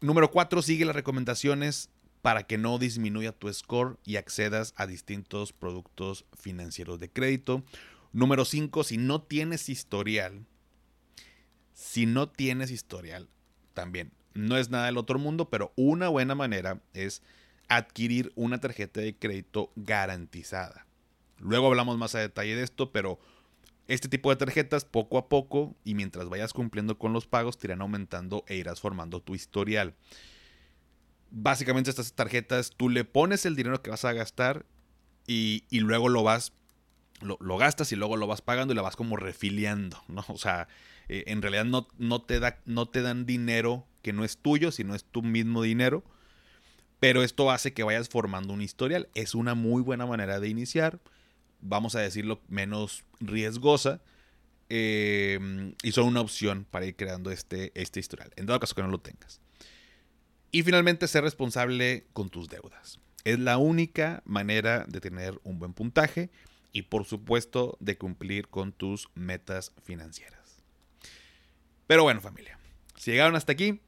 Número 0.00 0.30
4. 0.30 0.62
Sigue 0.62 0.84
las 0.84 0.94
recomendaciones 0.94 1.90
para 2.26 2.42
que 2.42 2.58
no 2.58 2.76
disminuya 2.80 3.30
tu 3.30 3.52
score 3.54 3.98
y 4.04 4.16
accedas 4.16 4.74
a 4.76 4.88
distintos 4.88 5.52
productos 5.52 6.24
financieros 6.36 6.98
de 6.98 7.08
crédito. 7.08 7.62
Número 8.12 8.44
5. 8.44 8.82
Si 8.82 8.96
no 8.96 9.22
tienes 9.22 9.68
historial, 9.68 10.44
si 11.72 12.04
no 12.04 12.28
tienes 12.28 12.72
historial, 12.72 13.28
también 13.74 14.10
no 14.34 14.56
es 14.56 14.70
nada 14.70 14.86
del 14.86 14.98
otro 14.98 15.20
mundo, 15.20 15.50
pero 15.50 15.72
una 15.76 16.08
buena 16.08 16.34
manera 16.34 16.80
es 16.94 17.22
adquirir 17.68 18.32
una 18.34 18.58
tarjeta 18.58 19.00
de 19.00 19.14
crédito 19.14 19.70
garantizada. 19.76 20.84
Luego 21.38 21.68
hablamos 21.68 21.96
más 21.96 22.16
a 22.16 22.18
detalle 22.18 22.56
de 22.56 22.64
esto, 22.64 22.90
pero 22.90 23.20
este 23.86 24.08
tipo 24.08 24.30
de 24.30 24.36
tarjetas 24.36 24.84
poco 24.84 25.18
a 25.18 25.28
poco 25.28 25.76
y 25.84 25.94
mientras 25.94 26.28
vayas 26.28 26.52
cumpliendo 26.52 26.98
con 26.98 27.12
los 27.12 27.28
pagos 27.28 27.56
te 27.56 27.68
irán 27.68 27.82
aumentando 27.82 28.44
e 28.48 28.56
irás 28.56 28.80
formando 28.80 29.20
tu 29.20 29.36
historial. 29.36 29.94
Básicamente 31.30 31.90
estas 31.90 32.12
tarjetas 32.12 32.72
tú 32.76 32.88
le 32.88 33.04
pones 33.04 33.46
el 33.46 33.56
dinero 33.56 33.82
que 33.82 33.90
vas 33.90 34.04
a 34.04 34.12
gastar 34.12 34.66
y, 35.26 35.64
luego 35.70 36.08
lo 36.08 36.22
vas, 36.22 36.52
lo, 37.20 37.56
gastas 37.58 37.92
y 37.92 37.96
luego 37.96 38.16
lo 38.16 38.26
vas 38.26 38.42
pagando 38.42 38.72
y 38.72 38.76
la 38.76 38.82
vas 38.82 38.96
como 38.96 39.16
refiliando, 39.16 40.02
¿no? 40.08 40.24
O 40.28 40.38
sea, 40.38 40.68
eh, 41.08 41.24
en 41.26 41.42
realidad 41.42 41.64
no, 41.64 41.88
no, 41.98 42.22
te 42.22 42.40
da, 42.40 42.60
no 42.64 42.88
te 42.88 43.02
dan 43.02 43.26
dinero 43.26 43.86
que 44.02 44.12
no 44.12 44.24
es 44.24 44.38
tuyo, 44.38 44.70
sino 44.70 44.94
es 44.94 45.04
tu 45.04 45.22
mismo 45.22 45.62
dinero. 45.62 46.04
Pero 47.00 47.22
esto 47.22 47.50
hace 47.50 47.74
que 47.74 47.82
vayas 47.82 48.08
formando 48.08 48.54
un 48.54 48.62
historial. 48.62 49.08
Es 49.14 49.34
una 49.34 49.54
muy 49.54 49.82
buena 49.82 50.06
manera 50.06 50.40
de 50.40 50.48
iniciar 50.48 51.00
vamos 51.60 51.94
a 51.94 52.00
decirlo, 52.00 52.40
menos 52.48 53.04
riesgosa. 53.20 54.00
Eh, 54.68 55.72
y 55.82 55.92
son 55.92 56.06
una 56.06 56.20
opción 56.20 56.66
para 56.68 56.86
ir 56.86 56.96
creando 56.96 57.30
este, 57.30 57.70
este 57.80 58.00
historial. 58.00 58.32
En 58.36 58.46
todo 58.46 58.58
caso 58.58 58.74
que 58.74 58.82
no 58.82 58.88
lo 58.88 58.98
tengas. 58.98 59.40
Y 60.52 60.62
finalmente, 60.62 61.08
ser 61.08 61.24
responsable 61.24 62.06
con 62.12 62.30
tus 62.30 62.48
deudas. 62.48 62.98
Es 63.24 63.38
la 63.38 63.58
única 63.58 64.22
manera 64.24 64.84
de 64.86 65.00
tener 65.00 65.40
un 65.42 65.58
buen 65.58 65.72
puntaje 65.72 66.30
y 66.72 66.82
por 66.82 67.04
supuesto 67.06 67.76
de 67.80 67.96
cumplir 67.96 68.48
con 68.48 68.70
tus 68.70 69.08
metas 69.14 69.72
financieras. 69.82 70.62
Pero 71.86 72.02
bueno 72.02 72.20
familia, 72.20 72.58
si 72.96 73.12
llegaron 73.12 73.34
hasta 73.34 73.52
aquí, 73.52 73.80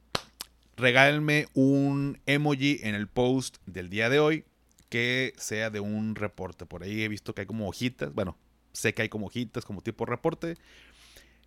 regálenme 0.75 1.47
un 1.53 2.19
emoji 2.25 2.79
en 2.81 2.95
el 2.95 3.07
post 3.07 3.57
del 3.65 3.89
día 3.89 4.09
de 4.09 4.19
hoy 4.19 4.45
que 4.89 5.33
sea 5.37 5.69
de 5.69 5.79
un 5.79 6.15
reporte. 6.15 6.65
Por 6.65 6.83
ahí 6.83 7.03
he 7.03 7.07
visto 7.07 7.35
que 7.35 7.41
hay 7.41 7.47
como 7.47 7.67
hojitas, 7.67 8.13
bueno, 8.13 8.37
sé 8.73 8.93
que 8.93 9.03
hay 9.03 9.09
como 9.09 9.27
hojitas 9.27 9.65
como 9.65 9.81
tipo 9.81 10.05
reporte, 10.05 10.55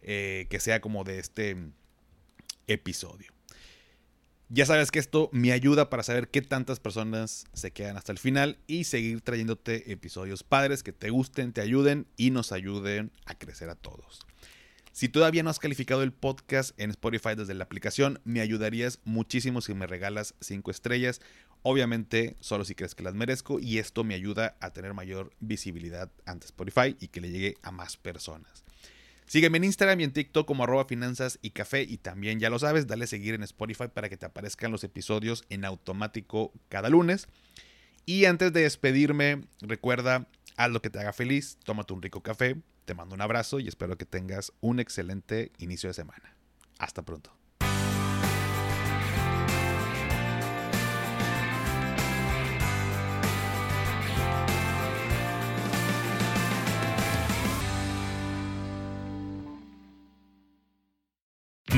eh, 0.03 0.47
que 0.49 0.61
sea 0.61 0.81
como 0.81 1.03
de 1.03 1.19
este 1.19 1.57
episodio. 2.67 3.33
Ya 4.55 4.67
sabes 4.67 4.91
que 4.91 4.99
esto 4.99 5.31
me 5.33 5.53
ayuda 5.53 5.89
para 5.89 6.03
saber 6.03 6.29
qué 6.29 6.43
tantas 6.43 6.79
personas 6.79 7.47
se 7.55 7.71
quedan 7.71 7.97
hasta 7.97 8.13
el 8.13 8.19
final 8.19 8.59
y 8.67 8.85
seguir 8.85 9.23
trayéndote 9.23 9.91
episodios 9.91 10.43
padres 10.43 10.83
que 10.83 10.93
te 10.93 11.09
gusten, 11.09 11.55
te 11.55 11.63
ayuden 11.63 12.07
y 12.19 12.33
nos 12.33 12.53
ayuden 12.53 13.13
a 13.25 13.35
crecer 13.35 13.71
a 13.71 13.77
todos. 13.77 14.21
Si 14.93 15.09
todavía 15.09 15.43
no 15.43 15.49
has 15.49 15.59
calificado 15.59 16.03
el 16.03 16.13
podcast 16.13 16.79
en 16.79 16.91
Spotify 16.91 17.31
desde 17.35 17.55
la 17.55 17.65
aplicación, 17.65 18.21
me 18.25 18.43
ayudarías 18.43 18.99
muchísimo 19.05 19.63
si 19.63 19.73
me 19.73 19.87
regalas 19.87 20.35
5 20.43 20.71
estrellas. 20.71 21.23
Obviamente, 21.63 22.37
solo 22.41 22.67
si 22.67 22.75
crees 22.75 22.95
que 22.95 23.05
las 23.05 23.15
merezco 23.15 23.59
y 23.59 23.79
esto 23.79 24.05
me 24.05 24.15
ayuda 24.15 24.59
a 24.61 24.69
tener 24.75 24.93
mayor 24.93 25.33
visibilidad 25.41 26.13
ante 26.27 26.45
Spotify 26.45 26.95
y 27.01 27.09
que 27.09 27.23
le 27.23 27.31
llegue 27.31 27.57
a 27.63 27.71
más 27.71 27.97
personas. 27.97 28.65
Sígueme 29.33 29.57
en 29.57 29.65
Instagram 29.65 29.99
y 29.99 30.05
en 30.05 30.13
TikTok 30.13 30.47
como 30.47 30.65
arroba 30.65 30.85
finanzas 30.85 31.39
y 31.41 31.53
café 31.53 31.85
y 31.85 31.97
también 31.97 32.39
ya 32.39 32.51
lo 32.51 32.59
sabes, 32.59 32.87
dale 32.87 33.07
seguir 33.07 33.33
en 33.33 33.43
Spotify 33.43 33.89
para 33.89 34.11
que 34.11 34.19
te 34.19 34.27
aparezcan 34.27 34.71
los 34.71 34.85
episodios 34.85 35.47
en 35.49 35.65
automático 35.65 36.53
cada 36.69 36.91
lunes. 36.91 37.29
Y 38.05 38.27
antes 38.27 38.53
de 38.53 38.61
despedirme, 38.61 39.45
recuerda, 39.63 40.29
haz 40.59 40.71
lo 40.71 40.83
que 40.83 40.91
te 40.91 40.99
haga 40.99 41.15
feliz, 41.15 41.57
tómate 41.65 41.95
un 41.95 42.03
rico 42.03 42.23
café, 42.23 42.61
te 42.85 42.93
mando 42.93 43.15
un 43.15 43.23
abrazo 43.23 43.59
y 43.59 43.69
espero 43.69 43.97
que 43.97 44.05
tengas 44.05 44.53
un 44.61 44.81
excelente 44.81 45.51
inicio 45.57 45.89
de 45.89 45.95
semana. 45.95 46.37
Hasta 46.79 47.01
pronto. 47.01 47.42